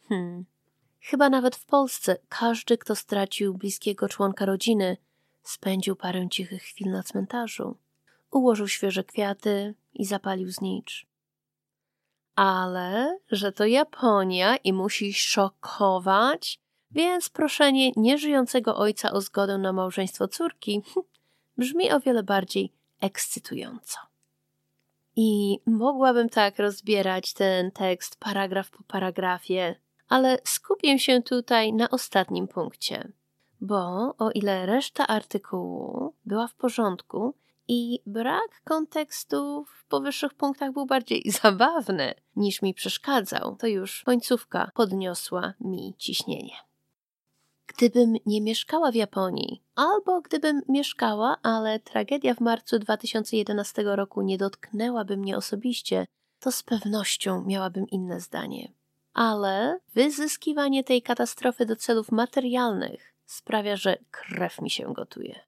Hmm. 0.09 0.45
Chyba 1.07 1.31
nawet 1.31 1.57
w 1.57 1.67
Polsce 1.67 2.17
każdy, 2.29 2.79
kto 2.79 2.97
stracił 2.97 3.55
bliskiego 3.55 4.09
członka 4.09 4.47
rodziny, 4.47 4.97
spędził 5.43 5.97
parę 5.97 6.29
cichych 6.29 6.63
chwil 6.63 6.91
na 6.91 7.03
cmentarzu, 7.03 7.77
ułożył 8.31 8.69
świeże 8.69 9.05
kwiaty 9.05 9.75
i 9.95 10.05
zapalił 10.05 10.51
znicz. 10.51 11.07
Ale, 12.37 13.19
że 13.31 13.53
to 13.53 13.67
Japonia 13.67 14.57
i 14.57 14.73
musi 14.73 15.15
szokować, 15.15 16.59
więc 16.91 17.29
proszenie 17.29 17.93
nieżyjącego 17.97 18.77
ojca 18.77 19.13
o 19.13 19.21
zgodę 19.21 19.59
na 19.59 19.73
małżeństwo 19.73 20.29
córki 20.29 20.83
brzmi 21.59 21.93
o 21.93 22.01
wiele 22.01 22.23
bardziej 22.23 22.73
ekscytująco. 23.01 23.99
I 25.17 25.59
mogłabym 25.67 26.29
tak 26.29 26.59
rozbierać 26.59 27.33
ten 27.33 27.71
tekst 27.71 28.17
paragraf 28.17 28.71
po 28.71 28.83
paragrafie, 28.83 29.84
ale 30.09 30.39
skupię 30.45 30.99
się 30.99 31.23
tutaj 31.23 31.73
na 31.73 31.91
ostatnim 31.91 32.49
punkcie, 32.49 33.13
bo 33.61 34.15
o 34.19 34.31
ile 34.31 34.67
reszta 34.67 35.07
artykułu 35.07 36.15
była 36.25 36.49
w 36.49 36.55
porządku 36.55 37.35
i 37.69 38.01
brak 38.07 38.63
kontekstu 38.65 39.65
w 39.65 39.85
powyższych 39.85 40.35
punktach 40.35 40.73
był 40.73 40.87
bardziej 40.87 41.31
zabawny 41.43 42.15
niż 42.37 42.63
mi 42.63 42.75
przeszkadzał, 42.75 43.57
to 43.57 43.67
już 43.67 44.03
końcówka 44.03 44.71
podniosła 44.75 45.55
mi 45.61 45.95
ciśnienie. 45.99 46.57
Gdybym 47.67 48.17
nie 48.27 48.41
mieszkała 48.41 48.91
w 48.91 48.95
Japonii, 48.95 49.63
albo 49.75 50.21
gdybym 50.21 50.63
mieszkała, 50.69 51.37
ale 51.43 51.81
tragedia 51.81 52.35
w 52.35 52.41
marcu 52.41 52.79
2011 52.79 53.83
roku 53.83 54.23
nie 54.23 54.39
dotknęłaby 54.39 55.17
mnie 55.17 55.37
osobiście, 55.37 56.07
to 56.41 56.53
z 56.53 56.63
pewnością 56.63 57.45
miałabym 57.47 57.89
inne 57.89 58.21
zdanie 58.21 58.73
ale 59.15 59.81
wyzyskiwanie 59.95 60.85
tej 60.85 61.03
katastrofy 61.03 61.67
do 61.67 61.77
celów 61.77 62.13
materialnych 62.13 63.15
sprawia, 63.27 63.77
że 63.77 63.99
krew 64.11 64.61
mi 64.61 64.71
się 64.71 64.93
gotuje. 64.93 65.41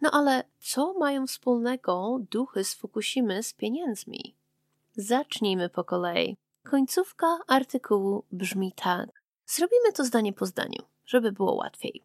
No 0.00 0.10
ale 0.10 0.44
co 0.58 0.94
mają 0.98 1.26
wspólnego 1.26 2.18
duchy 2.30 2.64
z 2.64 2.74
Fukushimy 2.74 3.42
z 3.42 3.52
pieniędzmi? 3.52 4.36
Zacznijmy 4.96 5.68
po 5.68 5.84
kolei. 5.84 6.36
Końcówka 6.64 7.38
artykułu 7.46 8.24
brzmi 8.32 8.72
tak. 8.72 9.22
Zrobimy 9.46 9.92
to 9.92 10.04
zdanie 10.04 10.32
po 10.32 10.46
zdaniu, 10.46 10.82
żeby 11.06 11.32
było 11.32 11.54
łatwiej. 11.54 12.02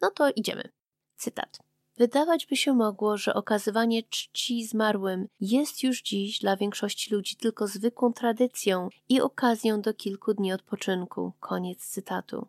No 0.00 0.10
to 0.10 0.30
idziemy. 0.30 0.68
Cytat. 1.16 1.65
Wydawać 1.98 2.46
by 2.46 2.56
się 2.56 2.72
mogło, 2.72 3.16
że 3.16 3.34
okazywanie 3.34 4.02
czci 4.02 4.66
zmarłym 4.66 5.28
jest 5.40 5.82
już 5.82 6.02
dziś 6.02 6.38
dla 6.38 6.56
większości 6.56 7.14
ludzi 7.14 7.36
tylko 7.36 7.66
zwykłą 7.66 8.12
tradycją 8.12 8.88
i 9.08 9.20
okazją 9.20 9.80
do 9.80 9.94
kilku 9.94 10.34
dni 10.34 10.52
odpoczynku. 10.52 11.32
Koniec 11.40 11.86
cytatu. 11.86 12.46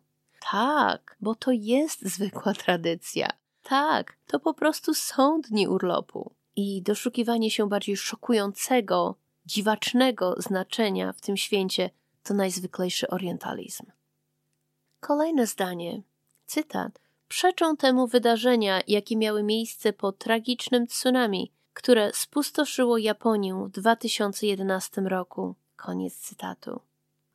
Tak, 0.50 1.16
bo 1.20 1.34
to 1.34 1.50
jest 1.50 2.02
zwykła 2.02 2.54
tradycja. 2.54 3.28
Tak, 3.62 4.16
to 4.26 4.40
po 4.40 4.54
prostu 4.54 4.94
są 4.94 5.40
dni 5.40 5.68
urlopu. 5.68 6.32
I 6.56 6.82
doszukiwanie 6.82 7.50
się 7.50 7.68
bardziej 7.68 7.96
szokującego, 7.96 9.14
dziwacznego 9.46 10.34
znaczenia 10.38 11.12
w 11.12 11.20
tym 11.20 11.36
święcie 11.36 11.90
to 12.22 12.34
najzwyklejszy 12.34 13.08
orientalizm. 13.08 13.86
Kolejne 15.00 15.46
zdanie. 15.46 16.02
Cytat 16.46 17.00
przeczą 17.28 17.76
temu 17.76 18.06
wydarzenia, 18.06 18.80
jakie 18.88 19.16
miały 19.16 19.42
miejsce 19.42 19.92
po 19.92 20.12
tragicznym 20.12 20.86
tsunami, 20.86 21.52
które 21.74 22.10
spustoszyło 22.14 22.98
Japonię 22.98 23.54
w 23.54 23.70
2011 23.70 25.00
roku. 25.00 25.54
Koniec 25.76 26.14
cytatu. 26.14 26.80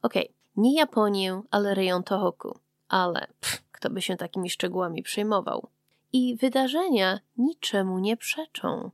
Okej, 0.01 0.23
okay, 0.23 0.35
nie 0.57 0.75
Japonię, 0.75 1.41
ale 1.51 1.75
rejon 1.75 2.03
Tohoku. 2.03 2.59
Ale 2.89 3.27
pff, 3.39 3.63
kto 3.71 3.89
by 3.89 4.01
się 4.01 4.17
takimi 4.17 4.49
szczegółami 4.49 5.03
przejmował? 5.03 5.67
I 6.13 6.35
wydarzenia 6.35 7.19
niczemu 7.37 7.99
nie 7.99 8.17
przeczą. 8.17 8.91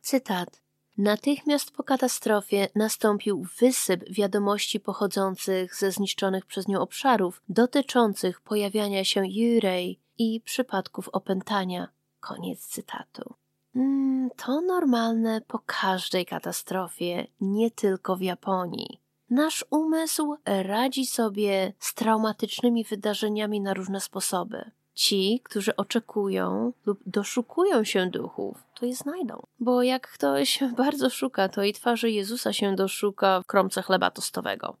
Cytat. 0.00 0.60
Natychmiast 1.00 1.70
po 1.70 1.82
katastrofie 1.82 2.68
nastąpił 2.74 3.46
wysyp 3.60 4.04
wiadomości 4.10 4.80
pochodzących 4.80 5.74
ze 5.74 5.92
zniszczonych 5.92 6.46
przez 6.46 6.68
nią 6.68 6.80
obszarów 6.80 7.42
dotyczących 7.48 8.40
pojawiania 8.40 9.04
się 9.04 9.22
Jurej 9.26 10.00
i 10.18 10.40
przypadków 10.40 11.08
opętania. 11.08 11.88
Koniec 12.20 12.66
cytatu. 12.66 13.34
Mm, 13.76 14.30
to 14.36 14.60
normalne 14.60 15.40
po 15.40 15.58
każdej 15.66 16.26
katastrofie, 16.26 17.26
nie 17.40 17.70
tylko 17.70 18.16
w 18.16 18.22
Japonii. 18.22 19.00
Nasz 19.30 19.64
umysł 19.70 20.36
radzi 20.46 21.06
sobie 21.06 21.72
z 21.78 21.94
traumatycznymi 21.94 22.84
wydarzeniami 22.84 23.60
na 23.60 23.74
różne 23.74 24.00
sposoby. 24.00 24.70
Ci, 24.94 25.40
którzy 25.44 25.76
oczekują 25.76 26.72
lub 26.86 27.00
doszukują 27.06 27.84
się 27.84 28.10
duchów, 28.10 28.64
to 28.74 28.86
je 28.86 28.94
znajdą. 28.94 29.46
Bo 29.60 29.82
jak 29.82 30.10
ktoś 30.10 30.60
bardzo 30.76 31.10
szuka, 31.10 31.48
to 31.48 31.62
i 31.62 31.72
twarzy 31.72 32.10
Jezusa 32.10 32.52
się 32.52 32.76
doszuka 32.76 33.40
w 33.40 33.46
kromce 33.46 33.82
chleba 33.82 34.10
tostowego. 34.10 34.76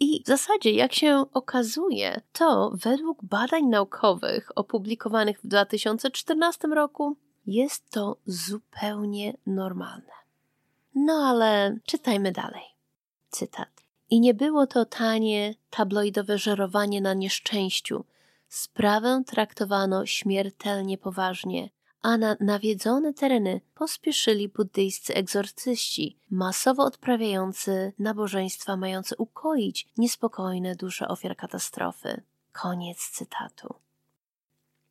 I 0.00 0.22
w 0.24 0.26
zasadzie, 0.26 0.70
jak 0.70 0.92
się 0.92 1.24
okazuje, 1.34 2.20
to 2.32 2.72
według 2.74 3.24
badań 3.24 3.64
naukowych 3.64 4.50
opublikowanych 4.54 5.40
w 5.40 5.46
2014 5.46 6.68
roku 6.68 7.16
jest 7.46 7.90
to 7.90 8.16
zupełnie 8.26 9.36
normalne. 9.46 10.12
No 10.94 11.12
ale 11.12 11.78
czytajmy 11.84 12.32
dalej. 12.32 12.62
Cytat. 13.30 13.68
I 14.10 14.20
nie 14.20 14.34
było 14.34 14.66
to 14.66 14.84
tanie, 14.84 15.54
tabloidowe 15.70 16.38
żerowanie 16.38 17.00
na 17.00 17.14
nieszczęściu, 17.14 18.04
sprawę 18.54 19.22
traktowano 19.26 20.06
śmiertelnie 20.06 20.98
poważnie, 20.98 21.70
a 22.02 22.16
na 22.16 22.36
nawiedzone 22.40 23.14
tereny 23.14 23.60
pospieszyli 23.74 24.48
buddyjscy 24.48 25.14
egzorcyści, 25.14 26.18
masowo 26.30 26.84
odprawiający 26.84 27.92
nabożeństwa 27.98 28.76
mające 28.76 29.16
ukoić 29.16 29.88
niespokojne 29.96 30.74
dusze 30.74 31.08
ofiar 31.08 31.36
katastrofy. 31.36 32.22
Koniec 32.52 32.98
cytatu. 32.98 33.74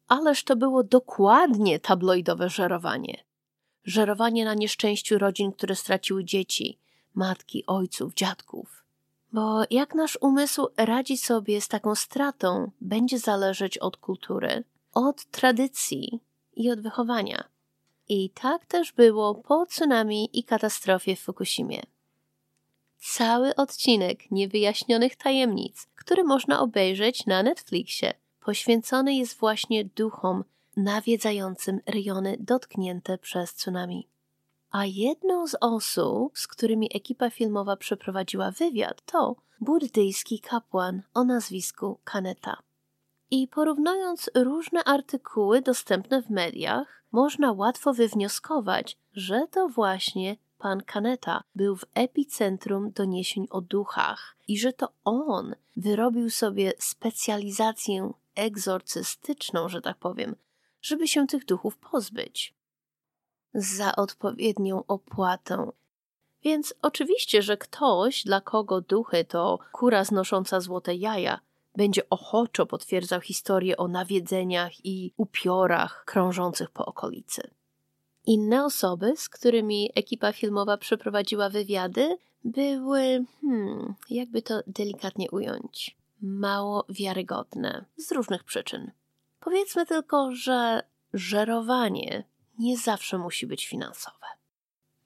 Ależ 0.08 0.44
to 0.44 0.56
było 0.56 0.84
dokładnie 0.84 1.80
tabloidowe 1.80 2.50
żerowanie. 2.50 3.24
Żerowanie 3.84 4.46
na 4.46 4.54
nieszczęściu 4.54 5.18
rodzin, 5.18 5.52
które 5.52 5.76
straciły 5.76 6.26
dzieci, 6.26 6.80
matki, 7.14 7.66
ojców, 7.66 8.14
dziadków. 8.14 8.83
Bo 9.34 9.64
jak 9.70 9.96
nasz 9.96 10.18
umysł 10.22 10.68
radzi 10.78 11.18
sobie 11.18 11.62
z 11.62 11.68
taką 11.68 11.96
stratą, 11.96 12.72
będzie 12.82 13.20
zależeć 13.20 13.78
od 13.78 13.98
kultury, 13.98 14.64
od 14.94 15.26
tradycji 15.26 16.20
i 16.56 16.72
od 16.72 16.82
wychowania. 16.82 17.44
I 18.10 18.30
tak 18.30 18.66
też 18.66 18.92
było 18.92 19.36
po 19.36 19.66
tsunami 19.66 20.30
i 20.34 20.44
katastrofie 20.44 21.16
w 21.16 21.20
Fukushimie. 21.20 21.84
Cały 22.98 23.56
odcinek 23.56 24.32
niewyjaśnionych 24.32 25.16
tajemnic, 25.16 25.88
który 25.96 26.24
można 26.24 26.60
obejrzeć 26.60 27.26
na 27.26 27.44
Netflixie, 27.44 28.14
poświęcony 28.46 29.16
jest 29.16 29.40
właśnie 29.40 29.86
duchom 29.86 30.44
nawiedzającym 30.78 31.80
rejony 31.86 32.38
dotknięte 32.40 33.18
przez 33.18 33.54
tsunami. 33.54 34.08
A 34.74 34.86
jedną 34.86 35.48
z 35.48 35.56
osób, 35.62 36.38
z 36.38 36.48
którymi 36.48 36.90
ekipa 36.94 37.30
filmowa 37.30 37.78
przeprowadziła 37.78 38.52
wywiad, 38.52 39.02
to 39.06 39.36
buddyjski 39.62 40.40
kapłan 40.40 41.02
o 41.14 41.24
nazwisku 41.24 42.00
Kaneta. 42.04 42.58
I 43.32 43.48
porównując 43.48 44.32
różne 44.36 44.84
artykuły 44.84 45.62
dostępne 45.62 46.22
w 46.22 46.30
mediach, 46.30 47.04
można 47.12 47.52
łatwo 47.52 47.94
wywnioskować, 47.94 48.98
że 49.14 49.48
to 49.52 49.70
właśnie 49.70 50.38
pan 50.58 50.82
Kaneta 50.82 51.44
był 51.56 51.76
w 51.76 51.86
epicentrum 51.94 52.92
doniesień 52.92 53.48
o 53.50 53.62
duchach 53.62 54.36
i 54.48 54.58
że 54.60 54.74
to 54.74 54.90
on 55.04 55.56
wyrobił 55.76 56.30
sobie 56.30 56.74
specjalizację 56.80 58.14
egzorcystyczną, 58.36 59.70
że 59.70 59.82
tak 59.82 59.98
powiem, 59.98 60.36
żeby 60.82 61.08
się 61.08 61.28
tych 61.28 61.46
duchów 61.46 61.78
pozbyć. 61.78 62.54
Za 63.54 63.96
odpowiednią 63.96 64.84
opłatę. 64.88 65.72
Więc 66.44 66.74
oczywiście, 66.82 67.42
że 67.42 67.58
ktoś, 67.58 68.24
dla 68.24 68.42
kogo 68.42 68.82
duchy 68.82 69.26
to 69.26 69.60
kura 69.72 70.04
znosząca 70.04 70.60
złote 70.60 70.96
jaja, 70.96 71.40
będzie 71.76 72.10
ochoczo 72.10 72.66
potwierdzał 72.66 73.22
historię 73.22 73.78
o 73.78 73.88
nawiedzeniach 73.88 74.86
i 74.86 75.14
upiorach 75.18 76.04
krążących 76.06 76.72
po 76.72 76.86
okolicy. 76.86 77.50
Inne 78.26 78.66
osoby, 78.66 79.14
z 79.18 79.30
którymi 79.30 79.92
ekipa 79.96 80.34
filmowa 80.34 80.78
przeprowadziła 80.78 81.50
wywiady, 81.50 82.18
były, 82.44 83.26
hmm, 83.42 83.94
jakby 84.10 84.42
to 84.42 84.62
delikatnie 84.68 85.32
ująć, 85.32 85.98
mało 86.22 86.86
wiarygodne 86.90 87.86
z 87.98 88.12
różnych 88.12 88.44
przyczyn. 88.44 88.92
Powiedzmy 89.40 89.86
tylko, 89.86 90.32
że 90.32 90.84
żerowanie 91.14 92.24
nie 92.60 92.78
zawsze 92.78 93.18
musi 93.18 93.48
być 93.48 93.68
finansowe. 93.68 94.26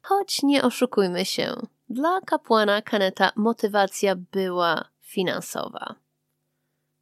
Choć 0.01 0.43
nie 0.43 0.63
oszukujmy 0.63 1.25
się, 1.25 1.55
dla 1.89 2.21
kapłana 2.21 2.81
Kaneta 2.81 3.31
motywacja 3.36 4.15
była 4.31 4.89
finansowa. 5.01 5.95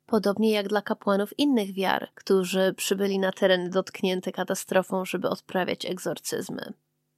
Podobnie 0.06 0.52
jak 0.52 0.68
dla 0.68 0.82
kapłanów 0.82 1.40
innych 1.40 1.74
wiar, 1.74 2.12
którzy 2.16 2.74
przybyli 2.78 3.20
na 3.20 3.32
tereny 3.32 3.70
dotknięte 3.70 4.32
katastrofą, 4.32 5.06
żeby 5.06 5.30
odprawiać 5.30 5.86
egzorcyzmy. 5.86 6.74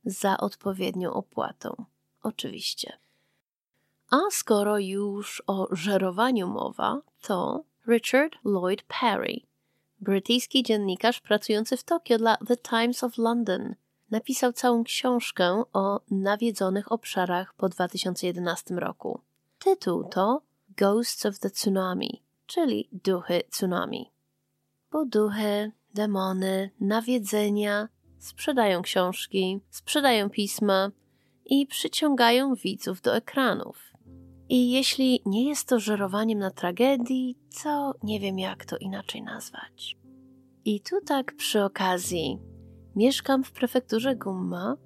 Za 0.06 0.38
odpowiednią 0.38 1.14
opłatą, 1.14 1.86
oczywiście. 2.24 2.98
A 4.10 4.18
skoro 4.32 4.78
już 4.78 5.44
o 5.48 5.68
żerowaniu 5.72 6.48
mowa, 6.48 7.02
to 7.22 7.64
Richard 7.88 8.36
Lloyd 8.46 8.84
Perry, 8.84 9.40
brytyjski 10.02 10.64
dziennikarz 10.64 11.22
pracujący 11.22 11.78
w 11.78 11.84
Tokio 11.84 12.18
dla 12.18 12.38
The 12.38 12.58
Times 12.58 13.04
of 13.04 13.18
London, 13.18 13.76
napisał 14.12 14.54
całą 14.54 14.84
książkę 14.84 15.64
o 15.74 16.02
nawiedzonych 16.12 16.92
obszarach 16.92 17.54
po 17.54 17.70
2011 17.70 18.76
roku. 18.76 19.20
Tytuł 19.60 20.04
to 20.04 20.42
Ghosts 20.78 21.26
of 21.26 21.40
the 21.40 21.50
Tsunami, 21.50 22.22
czyli 22.46 22.90
duchy 22.92 23.44
tsunami. 23.50 24.12
Bo 24.92 25.06
duchy, 25.06 25.72
demony, 25.94 26.72
nawiedzenia 26.80 27.90
sprzedają 28.20 28.82
książki, 28.82 29.60
sprzedają 29.70 30.30
pisma 30.30 30.92
i 31.46 31.68
przyciągają 31.68 32.56
widzów 32.56 33.02
do 33.02 33.16
ekranów. 33.16 33.88
I 34.50 34.72
jeśli 34.72 35.22
nie 35.26 35.50
jest 35.50 35.68
to 35.68 35.80
żerowaniem 35.80 36.40
na 36.40 36.52
tragedii, 36.52 37.38
to 37.64 37.94
nie 38.04 38.20
wiem 38.20 38.40
jak 38.40 38.66
to 38.66 38.78
inaczej 38.78 39.22
nazwać. 39.22 39.98
I 40.66 40.82
tu 40.82 40.96
tak 41.06 41.36
przy 41.36 41.64
okazji. 41.64 42.40
Mieszkam 42.96 43.44
w 43.44 43.52
prefekturze 43.52 44.16
Gumma. 44.16 44.78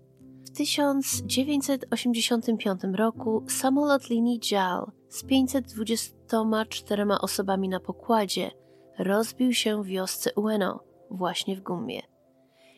W 0.46 0.50
1985 0.50 2.82
roku 2.96 3.44
samolot 3.48 4.10
linii 4.10 4.40
JAL 4.52 4.92
z 5.10 5.24
524 5.24 7.06
osobami 7.22 7.70
na 7.70 7.80
pokładzie 7.80 8.52
rozbił 9.00 9.54
się 9.54 9.84
w 9.84 9.86
wiosce 9.86 10.34
Ueno, 10.36 10.84
właśnie 11.12 11.56
w 11.56 11.62
Gummie. 11.62 12.02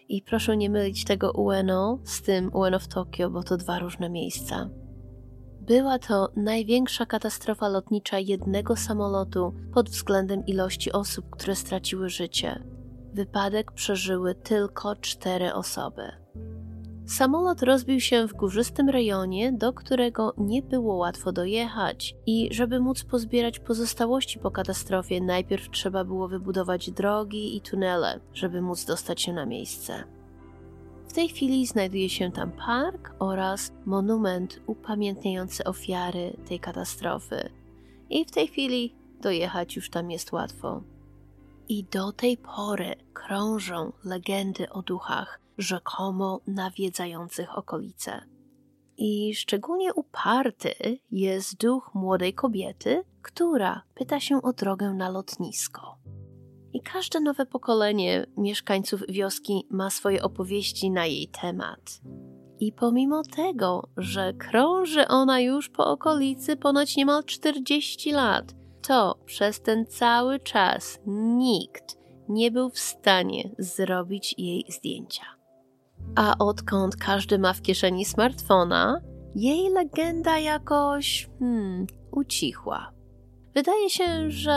I 0.10 0.22
proszę 0.22 0.58
nie 0.58 0.70
mylić 0.70 1.06
tego 1.06 1.32
Ueno 1.32 2.00
z 2.04 2.22
tym 2.22 2.56
Ueno 2.56 2.80
w 2.80 2.88
Tokio, 2.88 3.30
bo 3.30 3.44
to 3.44 3.58
dwa 3.58 3.80
różne 3.80 4.10
miejsca. 4.10 4.70
Była 5.68 6.00
to 6.00 6.30
największa 6.36 7.06
katastrofa 7.06 7.68
lotnicza 7.68 8.20
jednego 8.20 8.76
samolotu 8.76 9.54
pod 9.74 9.90
względem 9.90 10.46
ilości 10.46 10.92
osób, 10.92 11.30
które 11.30 11.56
straciły 11.56 12.10
życie. 12.10 12.64
Wypadek 13.14 13.72
przeżyły 13.72 14.36
tylko 14.36 14.96
cztery 14.96 15.54
osoby. 15.54 16.12
Samolot 17.06 17.62
rozbił 17.62 18.00
się 18.00 18.28
w 18.28 18.34
górzystym 18.34 18.90
rejonie, 18.90 19.52
do 19.52 19.74
którego 19.74 20.34
nie 20.38 20.62
było 20.62 20.96
łatwo 20.96 21.32
dojechać, 21.32 22.16
i 22.26 22.50
żeby 22.52 22.80
móc 22.80 23.04
pozbierać 23.04 23.60
pozostałości 23.60 24.40
po 24.40 24.52
katastrofie, 24.52 25.22
najpierw 25.22 25.70
trzeba 25.70 26.04
było 26.04 26.28
wybudować 26.28 26.92
drogi 26.92 27.58
i 27.58 27.62
tunele, 27.62 28.20
żeby 28.34 28.62
móc 28.62 28.86
dostać 28.86 29.22
się 29.22 29.34
na 29.34 29.46
miejsce. 29.46 30.04
W 31.14 31.16
tej 31.16 31.30
chwili 31.30 31.68
znajduje 31.68 32.10
się 32.10 32.32
tam 32.32 32.52
park 32.52 33.16
oraz 33.20 33.72
monument 33.86 34.60
upamiętniający 34.66 35.64
ofiary 35.64 36.38
tej 36.48 36.60
katastrofy. 36.60 37.50
I 38.10 38.26
w 38.26 38.32
tej 38.32 38.48
chwili 38.48 38.96
dojechać 39.22 39.76
już 39.76 39.90
tam 39.90 40.12
jest 40.12 40.32
łatwo. 40.32 40.84
I 41.70 41.84
do 41.84 42.12
tej 42.12 42.38
pory 42.38 42.96
krążą 43.14 43.92
legendy 44.04 44.70
o 44.70 44.82
duchach 44.82 45.40
rzekomo 45.58 46.42
nawiedzających 46.48 47.58
okolice. 47.58 48.22
I 48.98 49.36
szczególnie 49.36 49.94
uparty 49.94 50.74
jest 51.12 51.58
duch 51.58 51.92
młodej 51.94 52.34
kobiety, 52.34 53.04
która 53.22 53.84
pyta 53.96 54.20
się 54.20 54.42
o 54.42 54.54
drogę 54.54 54.94
na 54.94 55.10
lotnisko. 55.10 55.98
I 56.74 56.82
każde 56.82 57.20
nowe 57.20 57.46
pokolenie 57.46 58.26
mieszkańców 58.38 59.04
wioski 59.10 59.68
ma 59.70 59.90
swoje 59.90 60.24
opowieści 60.24 60.92
na 60.92 61.06
jej 61.06 61.28
temat. 61.28 62.02
I 62.60 62.72
pomimo 62.72 63.22
tego, 63.36 63.90
że 63.98 64.34
krąży 64.34 65.08
ona 65.08 65.40
już 65.40 65.70
po 65.70 65.86
okolicy 65.86 66.58
ponoć 66.58 66.96
niemal 66.96 67.24
40 67.24 68.12
lat, 68.12 68.56
to 68.88 69.20
przez 69.26 69.62
ten 69.62 69.86
cały 69.86 70.40
czas 70.40 71.00
nikt 71.08 71.98
nie 72.30 72.52
był 72.52 72.70
w 72.70 72.80
stanie 72.80 73.50
zrobić 73.60 74.36
jej 74.38 74.66
zdjęcia. 74.70 75.26
A 76.16 76.36
odkąd 76.40 76.96
każdy 76.96 77.40
ma 77.40 77.54
w 77.54 77.62
kieszeni 77.62 78.06
smartfona, 78.06 79.02
jej 79.36 79.70
legenda 79.70 80.40
jakoś 80.40 81.30
hmm, 81.40 81.88
ucichła. 82.12 82.93
Wydaje 83.56 83.90
się, 83.90 84.32
że 84.32 84.56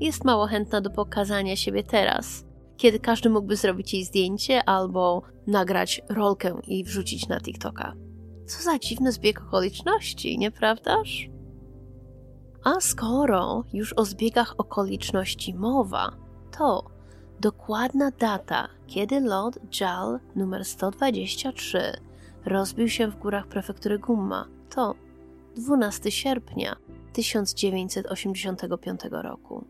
jest 0.00 0.24
mało 0.24 0.46
chętna 0.46 0.80
do 0.80 0.90
pokazania 0.90 1.56
siebie 1.56 1.82
teraz, 1.82 2.44
kiedy 2.76 2.98
każdy 2.98 3.30
mógłby 3.30 3.56
zrobić 3.56 3.94
jej 3.94 4.04
zdjęcie 4.04 4.68
albo 4.68 5.22
nagrać 5.46 6.02
rolkę 6.08 6.60
i 6.66 6.84
wrzucić 6.84 7.28
na 7.28 7.40
TikToka. 7.40 7.92
Co 8.46 8.62
za 8.62 8.78
dziwny 8.78 9.12
zbieg 9.12 9.42
okoliczności, 9.42 10.38
nieprawdaż? 10.38 11.28
A 12.64 12.80
skoro 12.80 13.64
już 13.72 13.92
o 13.92 14.04
zbiegach 14.04 14.54
okoliczności 14.58 15.54
mowa, 15.54 16.12
to 16.58 16.84
dokładna 17.40 18.10
data, 18.10 18.68
kiedy 18.86 19.20
lot 19.20 19.80
JAL 19.80 20.20
numer 20.36 20.64
123 20.64 21.92
rozbił 22.44 22.88
się 22.88 23.08
w 23.08 23.16
górach 23.16 23.46
prefektury 23.46 23.98
Gumma, 23.98 24.48
to 24.70 24.94
12 25.56 26.10
sierpnia 26.10 26.76
1985 27.16 29.00
roku. 29.10 29.64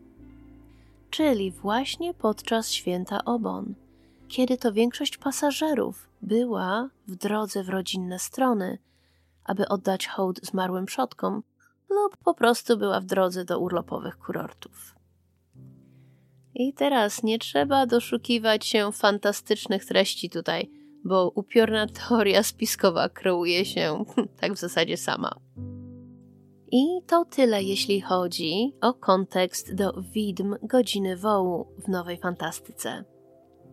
czyli 1.09 1.51
właśnie 1.51 2.13
podczas 2.13 2.71
święta 2.71 3.25
Obon, 3.25 3.73
kiedy 4.27 4.57
to 4.57 4.73
większość 4.73 5.17
pasażerów 5.17 6.09
była 6.21 6.89
w 7.07 7.15
drodze 7.15 7.63
w 7.63 7.69
rodzinne 7.69 8.19
strony, 8.19 8.77
aby 9.43 9.67
oddać 9.67 10.07
hołd 10.07 10.39
zmarłym 10.43 10.85
przodkom, 10.85 11.43
lub 11.89 12.17
po 12.17 12.33
prostu 12.33 12.77
była 12.77 12.99
w 12.99 13.05
drodze 13.05 13.45
do 13.45 13.59
urlopowych 13.59 14.17
kurortów. 14.17 14.95
I 16.55 16.73
teraz 16.73 17.23
nie 17.23 17.39
trzeba 17.39 17.85
doszukiwać 17.85 18.65
się 18.65 18.91
fantastycznych 18.91 19.85
treści 19.85 20.29
tutaj, 20.29 20.69
bo 21.03 21.31
upiorna 21.35 21.87
teoria 21.87 22.43
spiskowa 22.43 23.09
kreuje 23.09 23.65
się 23.65 24.05
tak 24.41 24.53
w 24.53 24.57
zasadzie 24.57 24.97
sama. 24.97 25.35
I 26.71 27.01
to 27.07 27.25
tyle, 27.25 27.63
jeśli 27.63 28.01
chodzi 28.01 28.73
o 28.81 28.93
kontekst 28.93 29.73
do 29.73 29.93
widm 30.13 30.55
Godziny 30.63 31.17
Wołu 31.17 31.67
w 31.85 31.87
Nowej 31.87 32.17
Fantastyce. 32.17 33.03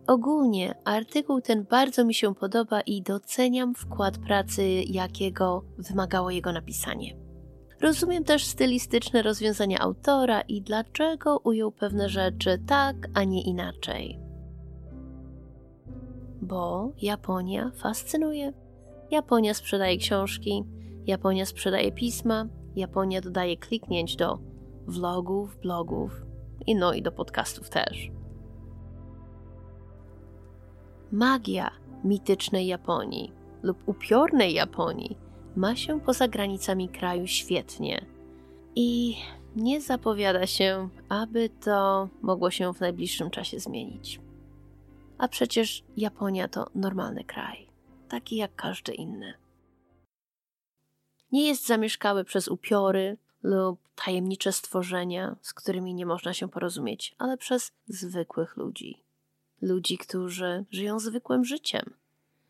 Ogólnie 0.07 0.75
artykuł 0.85 1.41
ten 1.41 1.63
bardzo 1.63 2.05
mi 2.05 2.13
się 2.13 2.35
podoba 2.35 2.81
i 2.81 3.01
doceniam 3.01 3.75
wkład 3.75 4.17
pracy, 4.17 4.63
jakiego 4.87 5.63
wymagało 5.77 6.31
jego 6.31 6.51
napisanie. 6.51 7.17
Rozumiem 7.81 8.23
też 8.23 8.45
stylistyczne 8.45 9.21
rozwiązania 9.21 9.79
autora 9.79 10.41
i 10.41 10.61
dlaczego 10.61 11.39
ujął 11.43 11.71
pewne 11.71 12.09
rzeczy 12.09 12.59
tak, 12.67 12.95
a 13.13 13.23
nie 13.23 13.43
inaczej. 13.43 14.19
Bo 16.41 16.91
Japonia 17.01 17.71
fascynuje. 17.75 18.53
Japonia 19.11 19.53
sprzedaje 19.53 19.97
książki, 19.97 20.63
Japonia 21.05 21.45
sprzedaje 21.45 21.91
pisma, 21.91 22.47
Japonia 22.75 23.21
dodaje 23.21 23.57
kliknięć 23.57 24.15
do 24.15 24.39
vlogów, 24.87 25.57
blogów 25.61 26.21
i 26.65 26.75
no 26.75 26.93
i 26.93 27.01
do 27.01 27.11
podcastów 27.11 27.69
też. 27.69 28.11
Magia 31.11 31.71
mitycznej 32.03 32.67
Japonii 32.67 33.31
lub 33.63 33.87
upiornej 33.87 34.53
Japonii 34.53 35.17
ma 35.55 35.75
się 35.75 36.01
poza 36.01 36.27
granicami 36.27 36.89
kraju 36.89 37.27
świetnie 37.27 38.05
i 38.75 39.15
nie 39.55 39.81
zapowiada 39.81 40.47
się, 40.47 40.89
aby 41.09 41.49
to 41.49 42.09
mogło 42.21 42.51
się 42.51 42.73
w 42.73 42.79
najbliższym 42.79 43.29
czasie 43.29 43.59
zmienić. 43.59 44.19
A 45.17 45.27
przecież 45.27 45.83
Japonia 45.97 46.47
to 46.47 46.67
normalny 46.75 47.23
kraj, 47.23 47.67
taki 48.09 48.35
jak 48.35 48.55
każdy 48.55 48.93
inny. 48.93 49.33
Nie 51.35 51.47
jest 51.47 51.67
zamieszkały 51.67 52.23
przez 52.23 52.47
upiory 52.47 53.17
lub 53.43 53.79
tajemnicze 53.95 54.51
stworzenia, 54.51 55.35
z 55.41 55.53
którymi 55.53 55.93
nie 55.93 56.05
można 56.05 56.33
się 56.33 56.49
porozumieć, 56.49 57.15
ale 57.17 57.37
przez 57.37 57.71
zwykłych 57.87 58.57
ludzi. 58.57 59.03
Ludzi, 59.61 59.97
którzy 59.97 60.65
żyją 60.71 60.99
zwykłym 60.99 61.45
życiem. 61.45 61.93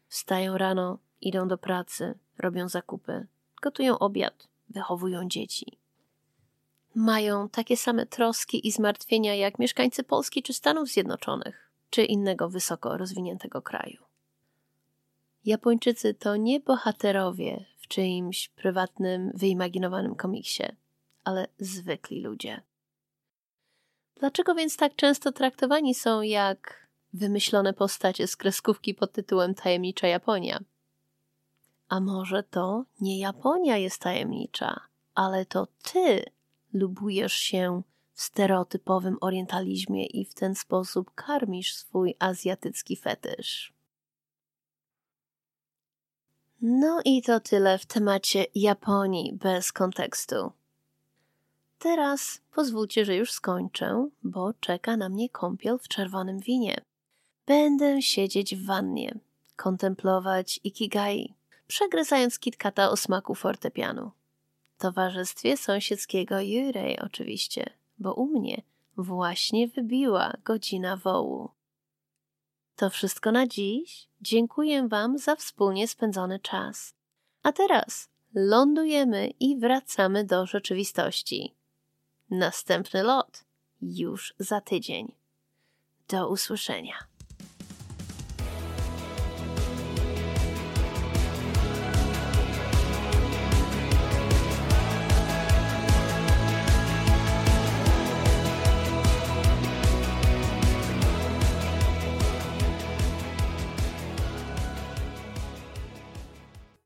Wstają 0.08 0.58
rano, 0.58 0.98
idą 1.22 1.48
do 1.48 1.58
pracy, 1.58 2.14
robią 2.38 2.70
zakupy, 2.70 3.28
gotują 3.62 4.00
obiad, 4.00 4.48
wychowują 4.70 5.28
dzieci. 5.28 5.78
Mają 6.96 7.50
takie 7.50 7.78
same 7.78 8.06
troski 8.06 8.68
i 8.68 8.72
zmartwienia 8.72 9.36
jak 9.36 9.60
mieszkańcy 9.60 10.04
Polski 10.04 10.44
czy 10.44 10.54
Stanów 10.54 10.90
Zjednoczonych, 10.90 11.72
czy 11.90 12.04
innego 12.04 12.50
wysoko 12.50 12.98
rozwiniętego 12.98 13.62
kraju. 13.62 14.06
Japończycy 15.46 16.14
to 16.14 16.36
nie 16.36 16.60
bohaterowie 16.60 17.66
w 17.86 17.88
czyimś 17.88 18.50
prywatnym, 18.50 19.32
wyimaginowanym 19.36 20.16
komiksie, 20.16 20.64
ale 21.24 21.48
zwykli 21.60 22.22
ludzie. 22.22 22.62
Dlaczego 24.16 24.56
więc 24.56 24.78
tak 24.78 24.96
często 24.96 25.32
traktowani 25.32 25.96
są 25.96 26.22
jak 26.22 26.88
wymyślone 27.14 27.74
postacie 27.74 28.28
z 28.28 28.36
kreskówki 28.36 28.94
pod 28.94 29.12
tytułem 29.12 29.56
Tajemnicza 29.56 30.08
Japonia? 30.08 30.60
A 31.90 32.00
może 32.00 32.44
to 32.44 32.86
nie 33.02 33.20
Japonia 33.20 33.78
jest 33.78 34.02
tajemnicza, 34.02 34.80
ale 35.16 35.46
to 35.46 35.68
ty 35.84 36.24
lubujesz 36.74 37.34
się 37.34 37.82
w 38.14 38.22
stereotypowym 38.22 39.18
orientalizmie 39.22 40.06
i 40.06 40.26
w 40.26 40.34
ten 40.34 40.56
sposób 40.56 41.12
karmisz 41.16 41.76
swój 41.76 42.16
azjatycki 42.20 42.96
fetysz. 42.96 43.75
No 46.68 47.02
i 47.06 47.22
to 47.22 47.40
tyle 47.40 47.78
w 47.78 47.86
temacie 47.86 48.46
Japonii 48.56 49.34
bez 49.34 49.72
kontekstu. 49.72 50.52
Teraz 51.80 52.42
pozwólcie, 52.56 53.06
że 53.06 53.16
już 53.16 53.32
skończę, 53.32 54.10
bo 54.24 54.54
czeka 54.54 54.98
na 54.98 55.10
mnie 55.10 55.30
kąpiel 55.30 55.80
w 55.80 55.88
czerwonym 55.88 56.40
winie. 56.40 56.82
Będę 57.46 58.02
siedzieć 58.02 58.56
w 58.56 58.66
wannie, 58.66 59.20
kontemplować 59.56 60.60
ikigai, 60.64 61.34
przegryzając 61.68 62.40
kitkata 62.40 62.90
o 62.90 62.98
smaku 62.98 63.36
fortepianu. 63.36 64.12
W 64.78 64.82
towarzystwie 64.82 65.58
sąsiedzkiego 65.58 66.40
Jurej 66.40 67.00
oczywiście, 67.00 67.70
bo 68.00 68.14
u 68.14 68.26
mnie 68.26 68.62
właśnie 68.98 69.68
wybiła 69.68 70.34
godzina 70.44 70.98
wołu. 70.98 71.50
To 72.76 72.90
wszystko 72.90 73.32
na 73.32 73.48
dziś. 73.48 74.08
Dziękuję 74.22 74.88
Wam 74.88 75.18
za 75.18 75.36
wspólnie 75.36 75.88
spędzony 75.88 76.40
czas. 76.40 76.94
A 77.44 77.52
teraz 77.52 78.10
lądujemy 78.34 79.28
i 79.40 79.58
wracamy 79.58 80.24
do 80.24 80.46
rzeczywistości. 80.46 81.54
Następny 82.30 83.04
lot 83.04 83.44
już 83.82 84.34
za 84.40 84.62
tydzień. 84.62 85.12
Do 86.08 86.30
usłyszenia. 86.30 87.15